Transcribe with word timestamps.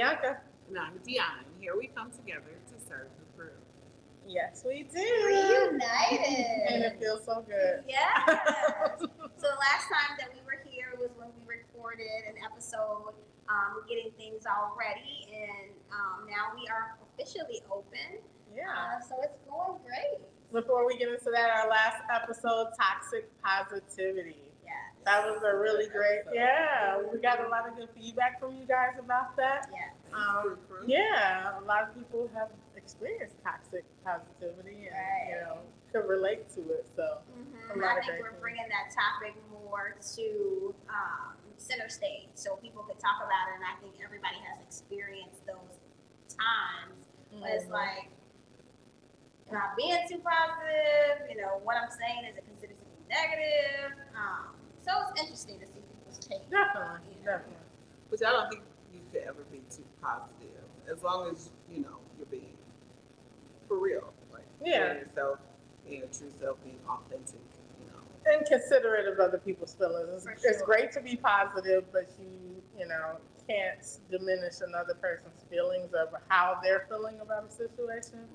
I'm 0.00 0.14
Bianca. 0.14 0.38
And 0.68 0.78
I'm 0.78 0.98
Dion. 1.04 1.42
Here 1.58 1.74
we 1.76 1.88
come 1.88 2.12
together 2.12 2.54
to 2.70 2.86
serve 2.86 3.08
the 3.18 3.26
crew. 3.36 3.50
Yes, 4.28 4.62
we 4.64 4.84
do. 4.84 5.00
Reunited. 5.26 6.46
And 6.68 6.84
it 6.84 7.00
feels 7.00 7.24
so 7.24 7.44
good. 7.48 7.82
Yes. 7.88 8.22
so 9.00 9.06
the 9.08 9.58
last 9.58 9.90
time 9.90 10.14
that 10.20 10.28
we 10.32 10.38
were 10.46 10.62
here 10.70 10.94
was 11.00 11.10
when 11.16 11.28
we 11.34 11.56
recorded 11.56 12.06
an 12.28 12.34
episode, 12.44 13.14
um, 13.48 13.82
getting 13.88 14.12
things 14.16 14.44
all 14.46 14.76
ready, 14.78 15.26
and 15.34 15.72
um, 15.90 16.30
now 16.30 16.54
we 16.54 16.68
are 16.68 16.94
officially 17.02 17.60
open. 17.72 18.22
Yeah. 18.54 18.70
Uh, 18.70 19.00
so 19.02 19.16
it's 19.24 19.38
going 19.50 19.80
great. 19.82 20.22
Before 20.52 20.86
we 20.86 20.96
get 20.96 21.08
into 21.08 21.30
that, 21.32 21.50
our 21.50 21.68
last 21.68 22.04
episode, 22.14 22.68
toxic 22.78 23.26
positivity. 23.42 24.47
That 25.04 25.24
was 25.26 25.42
a 25.42 25.56
really 25.56 25.88
great. 25.88 26.20
Yeah, 26.32 27.00
we 27.10 27.18
got 27.18 27.44
a 27.44 27.48
lot 27.48 27.66
of 27.68 27.76
good 27.76 27.88
feedback 27.96 28.38
from 28.40 28.56
you 28.56 28.66
guys 28.66 28.92
about 28.98 29.36
that. 29.36 29.68
Yes. 29.72 29.94
Um, 30.12 30.58
yeah, 30.86 31.58
a 31.58 31.64
lot 31.64 31.82
of 31.84 31.94
people 31.94 32.28
have 32.34 32.48
experienced 32.76 33.36
toxic 33.42 33.84
positivity 34.04 34.88
and 34.92 35.28
you 35.30 35.36
know 35.40 35.58
could 35.92 36.06
relate 36.08 36.48
to 36.54 36.60
it. 36.72 36.86
So 36.96 37.18
Mhm. 37.32 37.76
A 37.76 37.78
lot 37.78 37.96
I 37.96 37.98
of 38.00 38.04
think 38.04 38.20
we're 38.20 38.28
things. 38.30 38.40
bringing 38.40 38.68
that 38.68 38.92
topic 38.92 39.34
more 39.64 39.94
to 40.16 40.74
um, 40.90 41.36
center 41.56 41.88
stage 41.88 42.28
so 42.34 42.56
people 42.56 42.82
could 42.82 42.98
talk 42.98 43.16
about 43.24 43.48
it. 43.48 43.54
And 43.56 43.64
I 43.64 43.80
think 43.80 44.02
everybody 44.04 44.36
has 44.44 44.60
experienced 44.66 45.44
those 45.46 45.78
times 46.28 47.08
But 47.40 47.50
it's 47.50 47.68
like, 47.68 48.10
am 49.50 49.56
I 49.56 49.74
being 49.76 50.04
too 50.08 50.18
positive? 50.18 51.28
You 51.30 51.36
know, 51.40 51.60
what 51.64 51.76
I'm 51.76 51.90
saying 51.90 52.24
is 52.28 52.36
it 52.36 52.44
considered 52.46 52.76
to 52.78 52.84
be 52.84 53.04
negative? 53.08 53.96
Um, 54.16 54.56
so 54.88 54.94
it's 55.12 55.20
interesting 55.20 55.58
to 55.60 55.66
see 55.66 55.80
people's 55.84 56.18
take. 56.18 56.48
definitely, 56.50 57.12
you 57.20 57.24
know. 57.26 57.32
definitely. 57.36 57.68
Which 58.08 58.22
I 58.26 58.32
don't 58.32 58.48
think 58.48 58.62
you 58.92 59.00
could 59.12 59.22
ever 59.28 59.44
be 59.52 59.60
too 59.70 59.84
positive, 60.00 60.64
as 60.90 61.02
long 61.02 61.30
as 61.30 61.50
you 61.70 61.82
know 61.82 61.98
you're 62.16 62.26
being 62.26 62.56
for 63.68 63.78
real, 63.78 64.12
like 64.32 64.46
Yeah. 64.64 64.94
being 64.94 65.06
yourself, 65.06 65.38
being 65.86 65.98
your 66.00 66.08
true 66.08 66.32
self, 66.40 66.62
being 66.64 66.80
authentic. 66.88 67.40
You 67.80 67.86
know, 67.92 68.32
and 68.32 68.46
considerate 68.46 69.06
of 69.08 69.20
other 69.20 69.38
people's 69.38 69.74
feelings. 69.74 70.08
It's, 70.26 70.42
For 70.42 70.48
it's 70.48 70.62
great 70.62 70.90
to 70.92 71.00
be 71.02 71.16
positive, 71.16 71.84
but 71.92 72.08
you, 72.18 72.62
you 72.78 72.86
know, 72.88 73.18
can't 73.46 73.86
diminish 74.10 74.60
another 74.66 74.94
person's 74.94 75.42
feelings 75.50 75.92
of 75.94 76.08
how 76.28 76.58
they're 76.62 76.86
feeling 76.88 77.20
about 77.20 77.44
a 77.48 77.52
situation. 77.52 78.26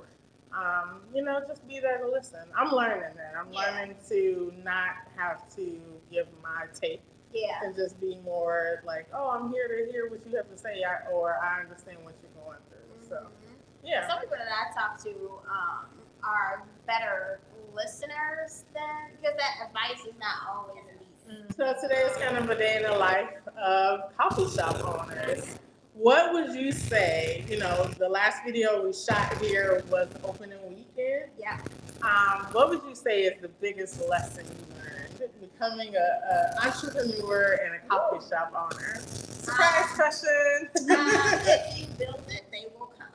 Um, 0.54 1.02
you 1.14 1.24
know, 1.24 1.42
just 1.48 1.68
be 1.68 1.80
there 1.80 1.98
to 1.98 2.08
listen. 2.08 2.42
I'm 2.56 2.72
learning 2.72 3.16
that. 3.18 3.34
I'm 3.38 3.52
Yeah. 3.52 3.72
learning 3.72 3.96
to 4.10 4.54
not 4.64 4.92
have 5.16 5.48
to 5.56 5.82
give 6.12 6.28
my 6.44 6.68
take 6.80 7.02
Yeah. 7.32 7.60
and 7.64 7.76
just 7.76 8.00
be 8.00 8.18
more 8.24 8.82
like, 8.86 9.08
oh, 9.14 9.30
I'm 9.30 9.52
here 9.52 9.68
to 9.68 9.92
hear 9.92 10.10
what 10.10 10.26
you 10.28 10.36
have 10.38 10.50
to 10.52 10.58
say, 10.58 10.84
I, 10.84 11.08
or 11.12 11.40
I 11.40 11.62
understand 11.62 12.04
what 12.06 12.14
you're 12.22 12.44
going 12.44 12.60
through. 12.70 13.08
So, 13.10 13.16
Mhm. 13.16 13.56
yeah. 13.84 14.08
Some 14.08 14.20
people 14.20 14.38
that 14.38 14.48
I 14.52 14.74
talk 14.80 15.00
to 15.04 15.42
um, 15.50 15.88
are 16.24 16.64
better 16.86 17.40
listeners 17.74 18.66
than, 18.74 19.12
because 19.20 19.36
that 19.38 19.68
advice 19.68 20.06
is 20.06 20.14
not 20.20 20.36
always 20.48 20.84
easy. 21.02 21.46
So 21.58 21.74
today 21.82 22.02
is 22.04 22.16
kind 22.18 22.38
of 22.38 22.50
a 22.50 22.56
day 22.56 22.78
in 22.78 22.84
the 22.84 22.92
life 22.98 23.30
of 23.58 24.16
coffee 24.18 24.48
shop 24.50 24.76
owners. 24.86 25.58
What 25.94 26.34
would 26.34 26.56
you 26.56 26.72
say? 26.72 27.46
You 27.48 27.60
know, 27.60 27.86
the 28.00 28.10
last 28.10 28.44
video 28.44 28.84
we 28.84 28.94
shot 28.94 29.38
here 29.38 29.84
was 29.92 30.08
opening 30.24 30.58
weekend. 30.68 31.30
Yeah. 31.40 31.60
Um, 32.02 32.48
what 32.52 32.70
would 32.70 32.82
you 32.88 32.96
say 32.96 33.24
is 33.24 33.40
the 33.42 33.50
biggest 33.62 34.02
lesson 34.10 34.46
you 34.46 34.76
learned 34.76 35.30
becoming 35.40 35.96
a, 35.96 36.00
a 36.00 36.66
entrepreneur 36.66 37.60
and 37.64 37.76
a 37.76 37.80
coffee 37.88 38.28
shop 38.28 38.52
owner? 38.56 39.00
Surprise 39.06 39.90
question. 39.96 40.70
Uh, 40.90 41.40
if 41.46 41.80
you 41.80 41.86
build 41.98 42.22
it, 42.30 42.46
they 42.52 42.66
will 42.78 42.92
come. 42.98 43.08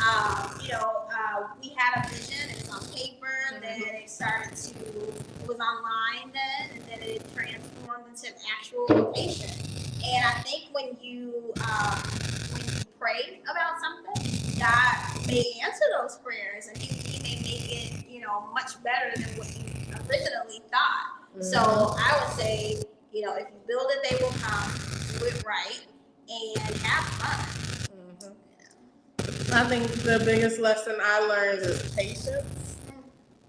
Um, 0.00 0.60
you 0.62 0.72
know, 0.72 1.06
uh, 1.10 1.48
we 1.60 1.74
had 1.76 2.04
a 2.04 2.08
vision, 2.08 2.50
it 2.50 2.66
was 2.66 2.68
on 2.68 2.94
paper, 2.94 3.24
then 3.64 3.94
it 3.94 4.10
started 4.10 4.54
to, 4.56 4.78
it 4.78 5.48
was 5.48 5.58
online 5.58 6.32
then, 6.32 6.70
and 6.74 6.84
then 6.88 7.08
it 7.08 7.22
transformed 7.34 8.04
into 8.08 8.28
an 8.28 8.34
actual 8.56 8.86
location. 8.88 9.73
And 10.06 10.24
I 10.24 10.32
think 10.42 10.64
when 10.72 10.96
you, 11.00 11.52
um, 11.62 11.98
when 12.52 12.62
you 12.66 12.84
pray 13.00 13.40
about 13.50 13.80
something, 13.80 14.58
God 14.58 15.26
may 15.26 15.44
answer 15.64 15.84
those 16.00 16.18
prayers 16.18 16.68
and 16.68 16.76
he, 16.76 16.94
he 16.94 17.22
may 17.22 17.42
make 17.42 17.72
it, 17.72 18.08
you 18.10 18.20
know, 18.20 18.46
much 18.52 18.82
better 18.82 19.10
than 19.16 19.36
what 19.38 19.48
you 19.56 19.64
originally 20.08 20.60
thought. 20.70 21.42
So 21.42 21.58
I 21.98 22.20
would 22.22 22.38
say, 22.38 22.82
you 23.12 23.22
know, 23.22 23.34
if 23.34 23.46
you 23.48 23.60
build 23.66 23.90
it, 23.90 24.08
they 24.08 24.24
will 24.24 24.32
come, 24.40 24.70
do 25.18 25.24
it 25.26 25.42
right, 25.44 25.80
and 26.28 26.76
have 26.76 27.04
fun. 27.14 27.46
Mhm. 28.20 29.52
I 29.52 29.68
think 29.68 29.90
the 30.02 30.20
biggest 30.24 30.58
lesson 30.60 30.96
I 31.00 31.20
learned 31.20 31.60
is 31.60 31.94
patience. 31.94 32.76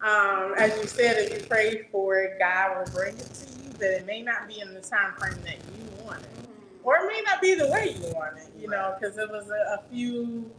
Um, 0.01 0.53
as 0.57 0.75
you 0.77 0.87
said, 0.87 1.17
if 1.17 1.41
you 1.41 1.47
pray 1.47 1.87
for 1.91 2.19
it, 2.19 2.37
God 2.39 2.77
will 2.77 2.93
bring 2.93 3.17
it 3.17 3.25
to 3.33 3.45
you, 3.63 3.69
but 3.79 3.87
it 3.87 4.05
may 4.05 4.21
not 4.21 4.47
be 4.47 4.59
in 4.61 4.73
the 4.73 4.81
time 4.81 5.13
frame 5.17 5.41
that 5.43 5.55
you 5.57 6.05
want 6.05 6.21
it. 6.21 6.44
Or 6.85 6.97
it 6.97 7.07
may 7.07 7.21
not 7.25 7.41
be 7.41 7.55
the 7.55 7.67
way 7.67 7.95
you 7.99 8.13
want 8.13 8.37
it, 8.37 8.49
you 8.59 8.67
know, 8.69 8.95
because 8.99 9.17
it 9.17 9.27
was 9.29 9.49
a, 9.49 9.79
a 9.79 9.83
few, 9.91 10.49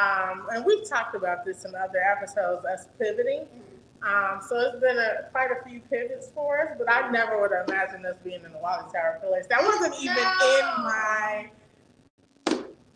um, 0.00 0.46
and 0.52 0.64
we've 0.64 0.88
talked 0.88 1.16
about 1.16 1.44
this 1.44 1.64
in 1.64 1.74
other 1.74 1.98
episodes, 1.98 2.64
us 2.64 2.86
pivoting. 3.00 3.46
Um, 4.02 4.40
so 4.48 4.58
it's 4.60 4.80
been 4.80 4.96
a, 4.96 5.28
quite 5.32 5.50
a 5.50 5.68
few 5.68 5.80
pivots 5.90 6.30
for 6.34 6.60
us, 6.60 6.76
but 6.78 6.88
I 6.88 7.10
never 7.10 7.40
would 7.40 7.50
have 7.50 7.68
imagined 7.68 8.06
us 8.06 8.16
being 8.22 8.44
in 8.44 8.52
the 8.52 8.58
Water 8.58 8.84
Tower 8.94 9.18
place. 9.26 9.46
That 9.48 9.62
wasn't 9.62 9.94
even 10.00 10.14
No. 10.16 10.58
in 10.60 10.84
my 10.84 11.50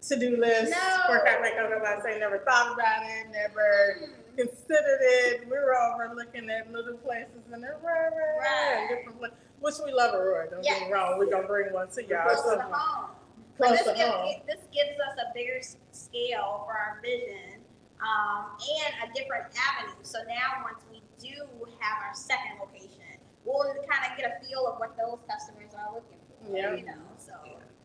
to-do 0.01 0.37
list. 0.37 0.71
No. 0.71 1.03
For 1.09 1.19
Cat 1.25 1.43
Makeup, 1.43 1.71
I 1.85 2.01
say 2.03 2.19
never 2.21 2.39
thought 2.39 2.73
about 2.73 3.03
it, 3.05 3.27
never 3.33 4.11
considered 4.37 5.01
it. 5.01 5.45
We 5.45 5.53
were 5.53 5.75
over 5.77 6.15
looking 6.15 6.49
at 6.51 6.73
little 6.73 6.97
places 6.99 7.43
in 7.53 7.65
Aurora 7.65 8.11
Right. 8.41 8.77
and 8.79 8.89
different 8.89 9.19
places, 9.19 9.39
which 9.61 9.75
we 9.85 9.93
love 9.93 10.15
Aurora. 10.15 10.49
Don't 10.51 10.63
get 10.63 10.81
me 10.81 10.87
Yes. 10.87 10.93
wrong. 10.93 11.19
We're 11.19 11.31
gonna 11.31 11.47
bring 11.47 11.73
one 11.73 11.89
to 11.91 12.05
y'all. 12.05 12.25
Close 12.25 12.43
to 12.43 12.51
So- 12.51 12.61
home. 12.61 13.11
But 13.59 13.67
Close 13.69 13.79
this, 13.79 13.87
to 13.89 13.95
gives, 13.95 14.11
home. 14.11 14.43
this 14.47 14.61
gives 14.73 15.01
us 15.01 15.17
a 15.19 15.33
bigger 15.35 15.57
s- 15.59 15.77
scale 15.93 16.63
for 16.67 16.73
our 16.77 17.01
vision 17.03 17.65
um, 18.01 18.53
and 18.61 19.11
a 19.11 19.15
different 19.15 19.47
avenue. 19.57 19.97
So 20.03 20.19
now, 20.29 20.63
once 20.63 20.85
we 20.91 21.01
do 21.19 21.33
have 21.81 22.03
our 22.07 22.13
second 22.15 22.59
location, 22.61 23.17
we'll 23.47 23.65
kind 23.89 24.13
of 24.13 24.19
get 24.19 24.31
a 24.41 24.45
feel 24.47 24.67
of 24.67 24.79
what 24.79 24.95
those 24.99 25.19
customers 25.29 25.73
are 25.73 25.95
looking 25.95 26.19
for. 26.45 26.55
Yeah. 26.57 26.75
You 26.75 26.85
know, 26.85 26.93
so 27.17 27.33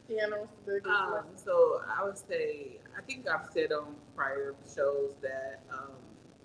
Piano 0.10 0.42
was 0.42 0.50
the 0.66 0.74
biggest 0.74 0.88
um, 0.94 1.12
lesson. 1.14 1.38
so 1.38 1.82
I 1.88 2.04
would 2.04 2.18
say 2.18 2.80
I 2.98 3.02
think 3.04 3.26
I've 3.30 3.48
said 3.54 3.72
on 3.72 3.96
prior 4.14 4.54
shows 4.76 5.14
that 5.22 5.62
um, 5.72 5.94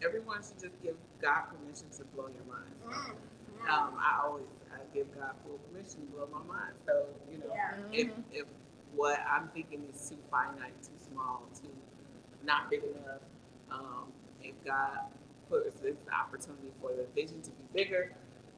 everyone 0.05 0.39
should 0.45 0.61
just 0.61 0.81
give 0.85 0.95
God 1.21 1.47
permission 1.51 1.89
to 1.99 2.05
blow 2.15 2.29
your 2.29 2.47
mind. 2.47 2.71
mm, 2.87 2.93
mm. 2.95 3.69
Um, 3.69 3.95
I 3.99 4.21
always 4.25 4.47
I 4.77 4.95
give 4.95 5.07
God 5.19 5.33
full 5.45 5.59
permission 5.71 6.01
to 6.01 6.07
blow 6.13 6.28
my 6.33 6.43
mind. 6.47 6.75
So 6.87 7.07
you 7.31 7.39
know, 7.39 7.53
yeah. 7.55 7.75
if 7.93 8.09
Mhm. 8.09 8.23
if 8.33 8.47
what 8.95 9.19
I'm 9.28 9.49
thinking 9.49 9.84
is 9.93 10.09
too 10.09 10.19
finite, 10.31 10.81
too 10.83 10.97
small, 11.13 11.43
too 11.61 11.69
not 12.45 12.71
big 12.71 12.83
enough, 12.84 13.21
um, 13.71 14.13
if 14.43 14.55
God 14.65 14.99
puts 15.49 15.81
this 15.81 15.97
opportunity 16.13 16.73
for 16.81 16.93
the 16.93 17.05
vision 17.15 17.41
to 17.43 17.51
be 17.51 17.65
bigger, 17.75 18.13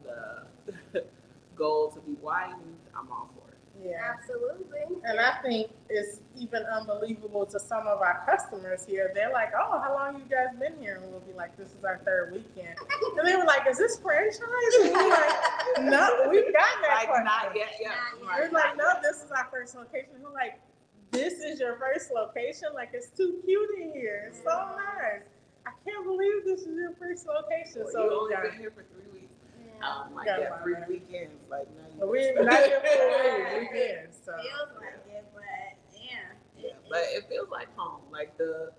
the 0.04 0.46
goal 1.56 1.90
to 1.90 2.00
be 2.00 2.12
widened, 2.20 2.76
I'm 2.96 3.10
all 3.10 3.30
for 3.34 3.50
it. 3.52 3.58
Yeah. 3.80 4.14
Absolutely. 4.18 4.96
And 5.04 5.20
I 5.20 5.40
think 5.40 5.70
it's 5.88 6.20
even 6.36 6.64
unbelievable 6.64 7.46
to 7.46 7.60
some 7.60 7.86
of 7.86 8.00
our 8.02 8.22
customers 8.26 8.84
here. 8.84 9.12
They're 9.14 9.30
like, 9.32 9.52
"Oh, 9.54 9.78
how 9.78 9.94
long 9.94 10.16
you 10.18 10.24
guys 10.28 10.48
been 10.58 10.76
here?" 10.80 10.96
And 10.96 11.10
we'll 11.12 11.20
be 11.20 11.32
like, 11.32 11.56
"This 11.56 11.68
is 11.68 11.84
our 11.84 11.98
third 12.04 12.32
weekend." 12.32 12.76
And 13.16 13.26
they 13.26 13.36
were 13.36 13.44
like, 13.44 13.68
"Is 13.68 13.78
this 13.78 13.98
franchise?" 14.00 14.40
And 14.82 14.92
we're 14.92 15.08
like, 15.10 15.30
"No, 15.90 16.28
we've 16.30 16.52
got 16.52 16.74
that 16.82 16.94
Like 16.98 17.08
question." 17.08 17.24
not 17.24 17.56
yet, 17.56 17.68
yeah. 17.80 17.94
We're 18.20 18.50
like, 18.50 18.76
"No, 18.76 18.86
yet. 18.88 19.02
this 19.02 19.22
is 19.22 19.30
our 19.30 19.48
first 19.50 19.74
location." 19.76 20.10
We're 20.22 20.32
like, 20.32 20.60
"This 21.10 21.34
is 21.40 21.60
your 21.60 21.76
first 21.78 22.10
location? 22.12 22.68
Like, 22.74 22.90
it's 22.92 23.08
too 23.10 23.40
cute 23.44 23.70
in 23.80 23.92
here. 23.92 24.24
It's 24.28 24.38
so 24.42 24.68
nice. 24.76 25.22
I 25.66 25.70
can't 25.84 26.04
believe 26.04 26.44
this 26.44 26.60
is 26.62 26.76
your 26.76 26.94
first 26.98 27.26
location." 27.26 27.82
Well, 27.84 27.92
So 27.92 28.02
you 28.04 28.08
we 28.10 28.14
only 28.16 28.34
got, 28.34 28.42
been 28.44 28.58
here 28.60 28.70
for 28.70 28.84
three 28.92 29.20
weeks. 29.20 29.32
Yeah. 29.58 29.86
Um, 29.88 30.14
like 30.14 30.26
Got 30.26 30.40
that 30.40 30.62
three 30.62 30.74
right? 30.74 30.88
weekends, 30.88 31.38
like 31.50 31.68
now 31.76 31.86
you. 31.94 32.00
but 32.00 32.08
we 32.10 32.32
not 32.34 32.64
here 32.64 32.80
for 32.80 32.86
a 32.88 33.58
weekend. 33.60 34.08
So 34.12 34.32
Feels 34.36 34.70
like 34.80 35.00
it, 35.06 35.24
but 35.34 35.44
yeah. 35.94 36.34
Yeah, 36.58 36.72
but 36.90 37.02
it 37.14 37.28
feels 37.28 37.48
like 37.50 37.68
home. 37.76 38.02
Like 38.10 38.36
the 38.38 38.72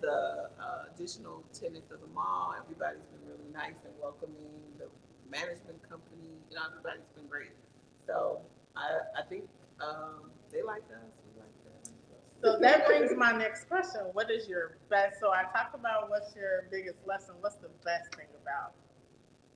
the 0.00 0.48
uh, 0.60 0.84
additional 0.94 1.42
tenants 1.52 1.90
of 1.90 2.00
the 2.00 2.06
mall, 2.14 2.54
everybody's 2.58 3.00
been 3.12 3.24
really 3.28 3.48
nice 3.52 3.76
and 3.84 3.92
welcoming. 4.00 4.48
The 5.26 5.30
management 5.38 5.82
company, 5.90 6.38
you 6.50 6.56
know, 6.56 6.62
everybody's 6.70 7.08
been 7.16 7.26
great. 7.26 7.50
So 8.06 8.40
I 8.76 9.00
I 9.18 9.22
think 9.28 9.48
um, 9.80 10.30
they 10.52 10.62
like 10.62 10.86
us. 10.94 11.10
We 11.26 11.40
like 11.42 11.50
them. 11.66 11.92
So 12.42 12.58
that 12.60 12.86
brings 12.86 13.10
my 13.16 13.32
next 13.32 13.66
question. 13.68 14.02
What 14.12 14.30
is 14.30 14.46
your 14.48 14.78
best? 14.88 15.18
So 15.20 15.32
I 15.32 15.44
talked 15.50 15.74
about 15.74 16.10
what's 16.10 16.34
your 16.36 16.68
biggest 16.70 16.98
lesson. 17.06 17.34
What's 17.40 17.56
the 17.56 17.70
best 17.84 18.14
thing 18.14 18.30
about 18.42 18.72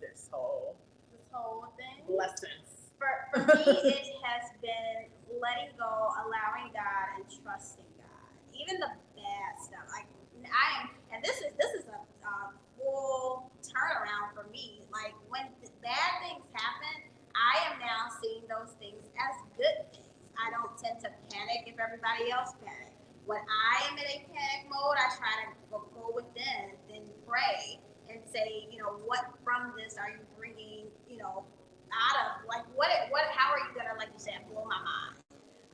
this 0.00 0.28
whole 0.32 0.74
this 1.12 1.22
whole 1.30 1.66
thing. 1.76 2.02
lessons? 2.08 2.90
For, 2.98 3.08
for 3.32 3.46
me, 3.56 3.62
it 3.94 4.16
has 4.24 4.50
been 4.60 5.06
letting 5.40 5.70
go, 5.78 6.10
allowing 6.18 6.72
God, 6.74 7.20
and 7.20 7.24
trusting 7.44 7.86
God. 7.96 8.32
even 8.58 8.80
the 8.80 8.90
bad 9.14 9.52
stuff. 9.62 9.86
Like 9.92 10.08
I 10.50 10.82
am, 10.82 10.88
and 11.14 11.22
this 11.22 11.36
is 11.38 11.52
this 11.60 11.72
is 11.78 11.86
a, 11.86 12.00
uh 12.26 12.50
full 12.80 13.52
turnaround 13.60 14.32
for 14.34 14.48
me. 14.50 14.80
Like 14.92 15.12
when 15.28 15.44
th- 15.59 15.59
bad 15.82 16.10
things 16.22 16.44
happen, 16.52 17.08
I 17.34 17.72
am 17.72 17.78
now 17.80 18.08
seeing 18.20 18.44
those 18.48 18.72
things 18.76 19.08
as 19.16 19.34
good 19.56 19.90
things. 19.92 20.08
I 20.36 20.50
don't 20.52 20.72
tend 20.78 21.00
to 21.04 21.10
panic 21.32 21.68
if 21.68 21.76
everybody 21.80 22.32
else 22.32 22.52
panic. 22.64 22.92
When 23.26 23.40
I 23.44 23.88
am 23.88 23.98
in 23.98 24.04
a 24.04 24.18
panic 24.32 24.68
mode, 24.72 24.96
I 24.96 25.08
try 25.16 25.32
to 25.44 25.48
go, 25.70 25.84
within 26.14 26.74
then 26.88 27.02
pray 27.26 27.78
and 28.08 28.18
say, 28.26 28.66
you 28.72 28.78
know, 28.78 28.98
what 29.06 29.20
from 29.44 29.72
this 29.76 29.96
are 29.96 30.10
you 30.10 30.24
bringing, 30.36 30.86
you 31.08 31.18
know, 31.18 31.44
out 31.90 32.16
of 32.22 32.46
like 32.46 32.64
what 32.74 32.88
what 33.10 33.24
how 33.34 33.50
are 33.50 33.58
you 33.58 33.74
gonna 33.74 33.98
like 33.98 34.08
you 34.14 34.18
said 34.18 34.38
blow 34.50 34.64
my 34.64 34.78
mind 34.78 35.18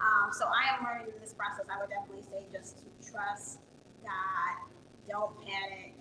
um, 0.00 0.32
so 0.32 0.46
i 0.48 0.72
am 0.74 0.84
learning 0.84 1.12
in 1.14 1.20
this 1.20 1.34
process 1.34 1.66
i 1.68 1.78
would 1.78 1.90
definitely 1.90 2.24
say 2.24 2.40
just 2.50 2.78
to 2.78 2.84
trust 3.04 3.58
god 4.02 4.56
don't 5.08 5.36
panic 5.44 5.92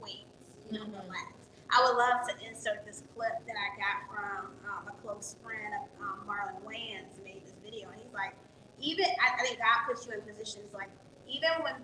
wait 0.00 0.26
you 0.70 0.78
know 0.78 0.84
Mhm. 0.84 0.92
relax 1.08 1.32
i 1.70 1.82
would 1.84 1.96
love 1.96 2.26
to 2.26 2.32
insert 2.48 2.84
this 2.86 3.02
clip 3.14 3.34
that 3.46 3.56
i 3.56 3.68
got 3.76 4.08
from 4.08 4.52
um, 4.68 4.82
a 4.88 4.94
close 5.02 5.36
friend 5.42 5.74
of 5.76 5.88
um, 6.02 6.24
marlon 6.26 6.58
wayans 6.64 7.16
made 7.24 7.42
this 7.44 7.54
video 7.62 7.88
and 7.90 8.00
he's 8.00 8.12
like 8.12 8.34
even 8.80 9.06
I, 9.20 9.40
I 9.40 9.42
think 9.44 9.58
god 9.58 9.86
puts 9.86 10.06
you 10.06 10.12
in 10.12 10.22
positions 10.22 10.72
like 10.72 10.90
even 11.28 11.50
when 11.62 11.74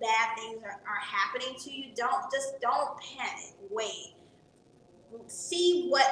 bad 0.00 0.36
things 0.36 0.62
are, 0.62 0.80
are 0.86 1.00
happening 1.00 1.56
to 1.58 1.70
you 1.70 1.86
don't 1.94 2.30
just 2.32 2.60
don't 2.60 2.98
panic. 3.00 3.54
Wait. 3.70 4.14
See 5.26 5.86
what 5.88 6.06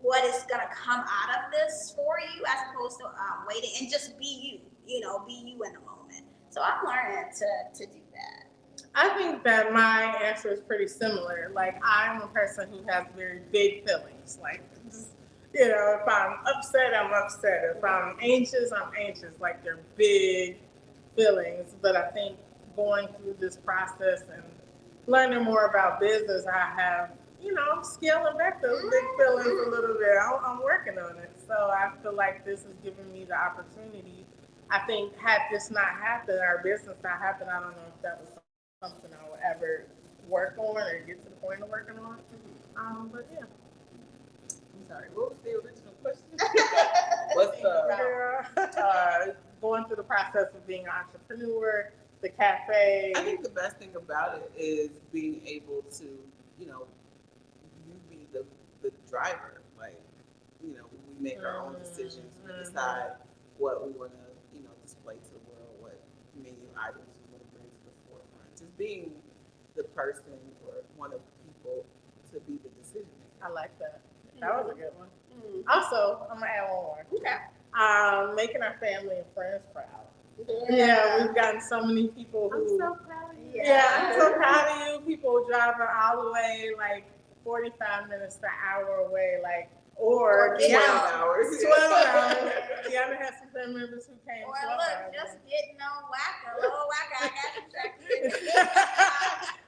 what 0.00 0.24
is 0.24 0.44
gonna 0.48 0.68
come 0.72 1.00
out 1.00 1.30
of 1.30 1.52
this 1.52 1.92
for 1.94 2.18
you 2.20 2.42
as 2.46 2.70
opposed 2.70 2.98
to 3.00 3.06
um, 3.06 3.44
waiting 3.46 3.70
and 3.80 3.90
just 3.90 4.18
be 4.18 4.60
you 4.86 4.94
you 4.94 5.00
know 5.00 5.22
be 5.26 5.34
you 5.34 5.62
in 5.62 5.72
the 5.72 5.80
moment. 5.80 6.24
So 6.48 6.62
i'm 6.62 6.84
learning 6.84 7.30
to 7.36 7.46
to 7.78 7.92
do 7.92 7.99
I 8.94 9.08
think 9.10 9.44
that 9.44 9.72
my 9.72 10.16
answer 10.22 10.48
is 10.48 10.60
pretty 10.60 10.88
similar. 10.88 11.50
Like 11.54 11.80
I'm 11.84 12.22
a 12.22 12.26
person 12.28 12.68
who 12.70 12.82
has 12.90 13.06
very 13.16 13.40
big 13.52 13.86
feelings. 13.86 14.38
Like 14.42 14.62
mm-hmm. 14.86 15.02
you 15.54 15.68
know, 15.68 15.98
if 16.00 16.08
I'm 16.08 16.38
upset, 16.46 16.94
I'm 16.94 17.12
upset. 17.12 17.76
If 17.76 17.84
I'm 17.84 18.16
anxious, 18.20 18.72
I'm 18.72 18.92
anxious. 18.98 19.32
Like 19.40 19.62
they're 19.62 19.78
big 19.96 20.58
feelings. 21.16 21.74
But 21.80 21.96
I 21.96 22.10
think 22.10 22.36
going 22.76 23.08
through 23.18 23.36
this 23.38 23.56
process 23.56 24.22
and 24.32 24.42
learning 25.06 25.44
more 25.44 25.66
about 25.66 26.00
business, 26.00 26.44
I 26.46 26.72
have, 26.80 27.10
you 27.40 27.54
know, 27.54 27.62
I'm 27.76 27.84
scaling 27.84 28.36
back 28.38 28.60
those 28.60 28.82
big 28.82 29.04
feelings 29.16 29.66
a 29.66 29.70
little 29.70 29.94
bit. 29.94 30.16
I'm, 30.20 30.44
I'm 30.44 30.62
working 30.62 30.98
on 30.98 31.16
it. 31.18 31.30
So 31.46 31.54
I 31.54 31.90
feel 32.02 32.14
like 32.14 32.44
this 32.44 32.60
is 32.60 32.74
giving 32.82 33.12
me 33.12 33.24
the 33.24 33.34
opportunity. 33.34 34.26
I 34.70 34.80
think 34.80 35.16
had 35.18 35.40
this 35.50 35.70
not 35.70 35.88
happened, 36.00 36.38
our 36.40 36.62
business 36.62 36.96
not 37.02 37.18
happened, 37.18 37.50
I 37.50 37.60
don't 37.60 37.72
know 37.72 37.92
if 37.96 38.02
that 38.02 38.20
was 38.20 38.28
something 38.80 39.10
I 39.12 39.30
would 39.30 39.40
ever 39.44 39.84
work 40.26 40.54
on 40.56 40.78
or 40.78 41.00
get 41.06 41.22
to 41.22 41.28
the 41.28 41.36
point 41.36 41.60
of 41.62 41.68
working 41.68 41.98
on. 41.98 42.16
Um, 42.76 43.10
but 43.12 43.26
yeah. 43.30 43.40
I'm 43.42 44.88
sorry, 44.88 45.08
what 45.12 45.30
was 45.30 45.38
the 45.44 45.50
original 45.50 45.92
question? 46.02 46.24
What's 47.34 47.60
the, 47.60 48.80
uh, 48.80 49.26
going 49.60 49.84
through 49.84 49.96
the 49.96 50.02
process 50.02 50.46
of 50.54 50.66
being 50.66 50.84
an 50.84 50.92
entrepreneur, 50.92 51.92
the 52.22 52.30
cafe. 52.30 53.12
I 53.16 53.22
think 53.22 53.42
the 53.42 53.50
best 53.50 53.76
thing 53.76 53.90
about 53.94 54.36
it 54.38 54.50
is 54.56 54.88
being 55.12 55.42
able 55.46 55.82
to, 55.98 56.04
you 56.58 56.66
know, 56.66 56.86
you 57.86 57.94
be 58.08 58.26
the, 58.32 58.44
the 58.82 58.90
driver. 59.10 59.60
Like, 59.78 60.00
you 60.64 60.72
know, 60.74 60.84
we 60.90 61.22
make 61.22 61.38
our 61.44 61.58
own 61.60 61.76
decisions. 61.78 62.32
We 62.46 62.52
Mhm. 62.52 62.64
decide 62.64 63.12
what 63.58 63.84
we 63.86 63.92
want 63.92 64.12
to, 64.12 64.56
you 64.56 64.62
know, 64.64 64.70
display 64.82 65.16
to 65.16 65.30
the 65.36 65.40
world, 65.52 65.68
what 65.80 66.00
menu 66.34 66.56
items 66.80 67.04
we 67.28 67.36
want 67.36 67.44
to 67.44 67.50
bring 67.52 67.68
to 67.68 67.80
the 67.84 67.94
forefront. 68.08 68.56
Just 68.56 68.69
being 68.80 69.12
the 69.76 69.84
person 69.84 70.40
or 70.66 70.82
one 70.96 71.12
of 71.12 71.20
the 71.20 71.52
people 71.52 71.84
to 72.32 72.40
be 72.48 72.58
the 72.64 72.70
decision 72.80 73.12
maker. 73.20 73.44
I 73.44 73.52
like 73.52 73.78
that. 73.78 74.00
That 74.40 74.64
was 74.64 74.72
a 74.72 74.74
good 74.74 74.96
one. 74.96 75.08
Mm. 75.36 75.62
Also, 75.68 76.26
I'm 76.32 76.40
gonna 76.40 76.50
add 76.50 76.72
one 76.72 76.82
more. 76.82 77.06
okay 77.14 77.36
Um, 77.76 78.34
making 78.34 78.62
our 78.62 78.76
family 78.80 79.16
and 79.18 79.26
friends 79.34 79.62
proud. 79.74 79.86
Yeah, 80.70 81.22
we've 81.22 81.34
gotten 81.34 81.60
so 81.60 81.84
many 81.84 82.08
people 82.08 82.50
I'm 82.54 82.66
so 82.66 82.96
proud 83.06 83.36
of 83.36 83.54
you. 83.54 83.60
Yeah, 83.62 83.84
I'm 83.94 84.18
so 84.18 84.32
proud 84.32 84.96
of 84.96 85.02
you. 85.02 85.06
People 85.06 85.44
driving 85.46 85.86
all 86.02 86.24
the 86.24 86.32
way 86.32 86.70
like 86.78 87.04
45 87.44 88.08
minutes 88.08 88.36
to 88.36 88.46
an 88.46 88.52
hour 88.66 89.06
away, 89.06 89.38
like, 89.42 89.70
or 90.00 90.54
Or 90.54 90.58
Deonna- 90.58 90.80
twelve 90.80 91.12
hours. 91.12 91.46
12 91.62 92.06
hours. 92.08 92.52
Deonna 92.88 93.16
has 93.20 93.34
some 93.38 93.50
family 93.52 93.80
members 93.84 94.08
who 94.08 94.16
came 94.26 94.48
or 94.48 94.56
12 94.56 94.64
look 94.64 94.88
hours. 94.88 95.12
just 95.14 95.36
getting 95.44 95.76
on 95.84 96.08
Wacker 96.08 96.56
little 96.60 96.88
Wacker 96.88 97.20
i 97.20 97.28
got 97.28 97.52
you 97.54 97.62
tracked 97.70 98.00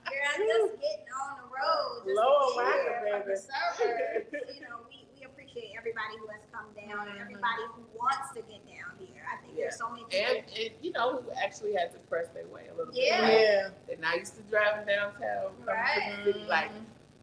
Girl, 0.03 0.35
just 0.41 0.75
getting 0.81 1.09
on 1.13 1.31
the 1.41 1.47
road. 1.53 2.05
Just 2.05 2.17
Lower 2.17 2.65
getting 2.65 2.73
Wacker, 2.73 2.83
here 2.83 3.13
from 3.13 3.21
the 3.23 3.33
baby. 3.33 3.45
suburbs. 3.47 4.57
You 4.57 4.61
know, 4.67 4.77
we, 4.89 5.07
we 5.17 5.21
appreciate 5.25 5.73
everybody 5.79 6.15
who 6.21 6.27
has 6.33 6.43
come 6.53 6.69
down 6.75 7.09
and 7.09 7.17
Mhm. 7.17 7.23
everybody 7.23 7.63
who 7.77 7.83
wants 7.97 8.33
to 8.37 8.41
get 8.43 8.61
down 8.67 8.93
here. 8.99 9.23
I 9.29 9.41
think 9.45 9.57
there's 9.57 9.77
so 9.79 9.89
many 9.89 10.05
people. 10.09 10.19
And, 10.21 10.45
and 10.57 10.71
you 10.83 10.91
know, 10.93 11.21
who 11.23 11.31
actually 11.37 11.73
had 11.77 11.93
to 11.93 11.99
press 12.11 12.29
their 12.35 12.47
way 12.49 12.69
a 12.73 12.75
little 12.75 12.93
Yeah. 12.95 13.21
bit. 13.25 13.41
yeah. 13.41 13.69
They're 13.87 14.03
not 14.03 14.17
used 14.19 14.37
to 14.37 14.43
driving 14.49 14.85
downtown, 14.89 15.53
coming 15.65 15.69
Right. 15.69 16.17
to 16.25 16.25
the 16.25 16.33
city. 16.33 16.45
Like, 16.49 16.71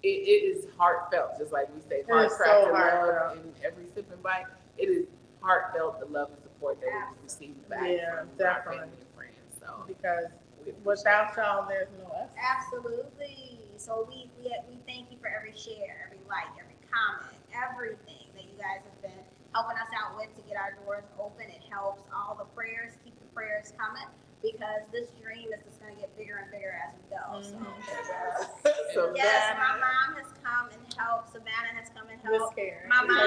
it, 0.04 0.08
it 0.08 0.42
is 0.48 0.66
heartfelt, 0.78 1.38
just 1.38 1.52
like 1.52 1.68
we 1.76 1.82
say, 1.82 2.02
It's 2.02 2.10
heartfelt 2.10 2.40
so 2.40 2.72
love 2.72 2.76
heartfelt. 2.76 3.38
in 3.46 3.54
every 3.66 3.86
sip 3.94 4.10
and 4.12 4.24
bite. 4.24 4.46
It 4.78 4.88
is 4.90 5.08
heartfelt, 5.42 6.00
the 6.00 6.06
love 6.08 6.30
and 6.32 6.42
support 6.44 6.80
that 6.82 7.10
we 7.12 7.24
receive 7.24 7.56
back 7.70 7.84
Yeah, 7.88 8.10
from 8.10 8.18
our 8.20 8.26
definitely. 8.38 8.78
family 8.80 8.98
and 9.00 9.16
friends. 9.16 9.52
So, 9.60 9.84
Because 9.88 10.26
without 10.84 11.36
y'all, 11.36 11.68
there's 11.68 11.90
no 12.00 12.08
us. 12.16 12.30
Absolutely. 12.40 13.60
So 13.78 14.06
we, 14.10 14.30
we 14.40 14.52
we 14.68 14.76
thank 14.88 15.12
you 15.12 15.18
for 15.22 15.28
every 15.28 15.56
share, 15.56 16.04
every 16.08 16.20
like, 16.28 16.52
every 16.60 16.76
comment, 16.92 17.36
everything 17.56 18.28
that 18.36 18.44
you 18.44 18.56
guys 18.60 18.84
have 18.84 19.02
been 19.02 19.24
helping 19.56 19.78
us 19.80 19.88
out 19.96 20.16
with 20.20 20.28
to 20.36 20.42
get 20.48 20.56
our 20.60 20.76
doors 20.86 21.04
open. 21.20 21.48
It 21.48 21.64
helps 21.72 22.04
all 22.14 22.36
the 22.36 22.46
prayers. 22.56 22.92
Keep 23.04 23.16
the 23.20 23.28
prayers 23.36 23.72
coming 23.80 24.08
because 24.44 24.84
this 24.92 25.10
dream 25.24 25.48
is 25.56 25.64
just 25.64 25.80
going 25.80 25.96
to 25.96 26.00
get 26.00 26.12
bigger 26.18 26.44
and 26.44 26.52
bigger 26.52 26.76
as 26.76 26.92
we 26.96 27.04
go. 27.16 27.24
So. 27.44 27.56
Mm-hmm. 27.56 28.68
So 28.94 29.14
Yes, 29.16 29.54
that- 29.54 29.58
my 29.58 29.78
mom 29.78 30.16
has 30.18 30.32
come 30.44 30.70
and 30.74 30.94
helped. 30.98 31.30
Savannah 31.32 31.74
has 31.78 31.90
come 31.94 32.10
and 32.10 32.22
helped. 32.22 32.56
Karen. 32.56 32.88
My 32.90 33.02
mom, 33.04 33.20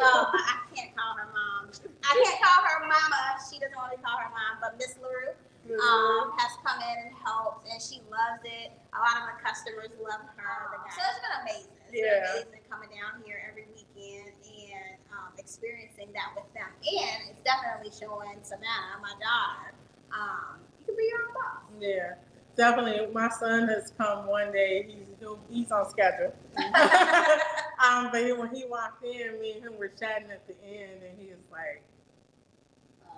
oh, 0.00 0.30
I 0.34 0.58
can't 0.74 0.96
call 0.96 1.14
her 1.14 1.28
mom. 1.32 1.70
I 2.04 2.12
can't 2.24 2.40
call 2.42 2.62
her 2.64 2.80
mama. 2.86 3.38
She 3.50 3.58
doesn't 3.58 3.76
want 3.76 3.92
to 3.94 3.98
call 4.02 4.18
her 4.18 4.30
mom, 4.30 4.58
but 4.60 4.76
Miss 4.78 4.96
LaRue 4.98 5.34
um, 5.78 6.32
has 6.38 6.52
come 6.64 6.80
in 6.82 6.96
and 7.06 7.14
helped, 7.24 7.68
and 7.68 7.80
she 7.80 8.00
loves 8.10 8.42
it. 8.44 8.72
A 8.96 8.98
lot 8.98 9.22
of 9.22 9.36
the 9.36 9.36
customers 9.44 9.90
love 10.02 10.24
her. 10.36 10.78
So 10.90 11.00
it's 11.04 11.20
been 11.20 11.36
amazing. 11.42 11.76
It's 11.88 11.94
Yeah. 11.94 12.20
been 12.34 12.42
amazing 12.48 12.64
coming 12.70 12.90
down 12.90 13.22
here 13.24 13.38
every 13.48 13.66
weekend 13.76 14.32
and 14.44 14.96
um, 15.12 15.30
experiencing 15.38 16.10
that 16.12 16.32
with 16.34 16.48
them. 16.54 16.68
And 16.82 17.30
it's 17.30 17.40
definitely 17.44 17.92
showing 17.94 18.42
Savannah, 18.42 18.98
my 19.00 19.12
daughter, 19.20 19.72
um, 20.12 20.60
you 20.80 20.84
can 20.86 20.96
be 20.96 21.04
your 21.06 21.20
own 21.28 21.34
boss. 21.36 21.62
Yeah, 21.78 22.14
definitely. 22.58 23.06
My 23.14 23.30
son 23.30 23.68
has 23.68 23.92
come 23.96 24.26
one 24.26 24.52
day. 24.52 24.86
He's 24.86 25.06
he's 25.48 25.72
on 25.72 25.88
schedule. 25.88 26.34
um, 26.58 28.10
but 28.12 28.22
he, 28.22 28.32
when 28.32 28.54
he 28.54 28.66
walked 28.66 29.02
in, 29.04 29.40
me 29.40 29.52
and 29.52 29.64
him 29.64 29.78
were 29.78 29.88
chatting 29.88 30.30
at 30.30 30.46
the 30.46 30.54
end, 30.66 31.02
and 31.08 31.18
he 31.18 31.28
was 31.28 31.46
like, 31.50 31.82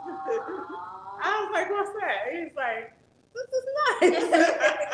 I 0.06 1.44
was 1.44 1.50
like, 1.52 1.70
"What's 1.70 1.90
that?" 2.00 2.32
He's 2.32 2.54
like, 2.54 2.92
"This 3.34 3.48
is 3.48 3.64
nice." 4.30 4.30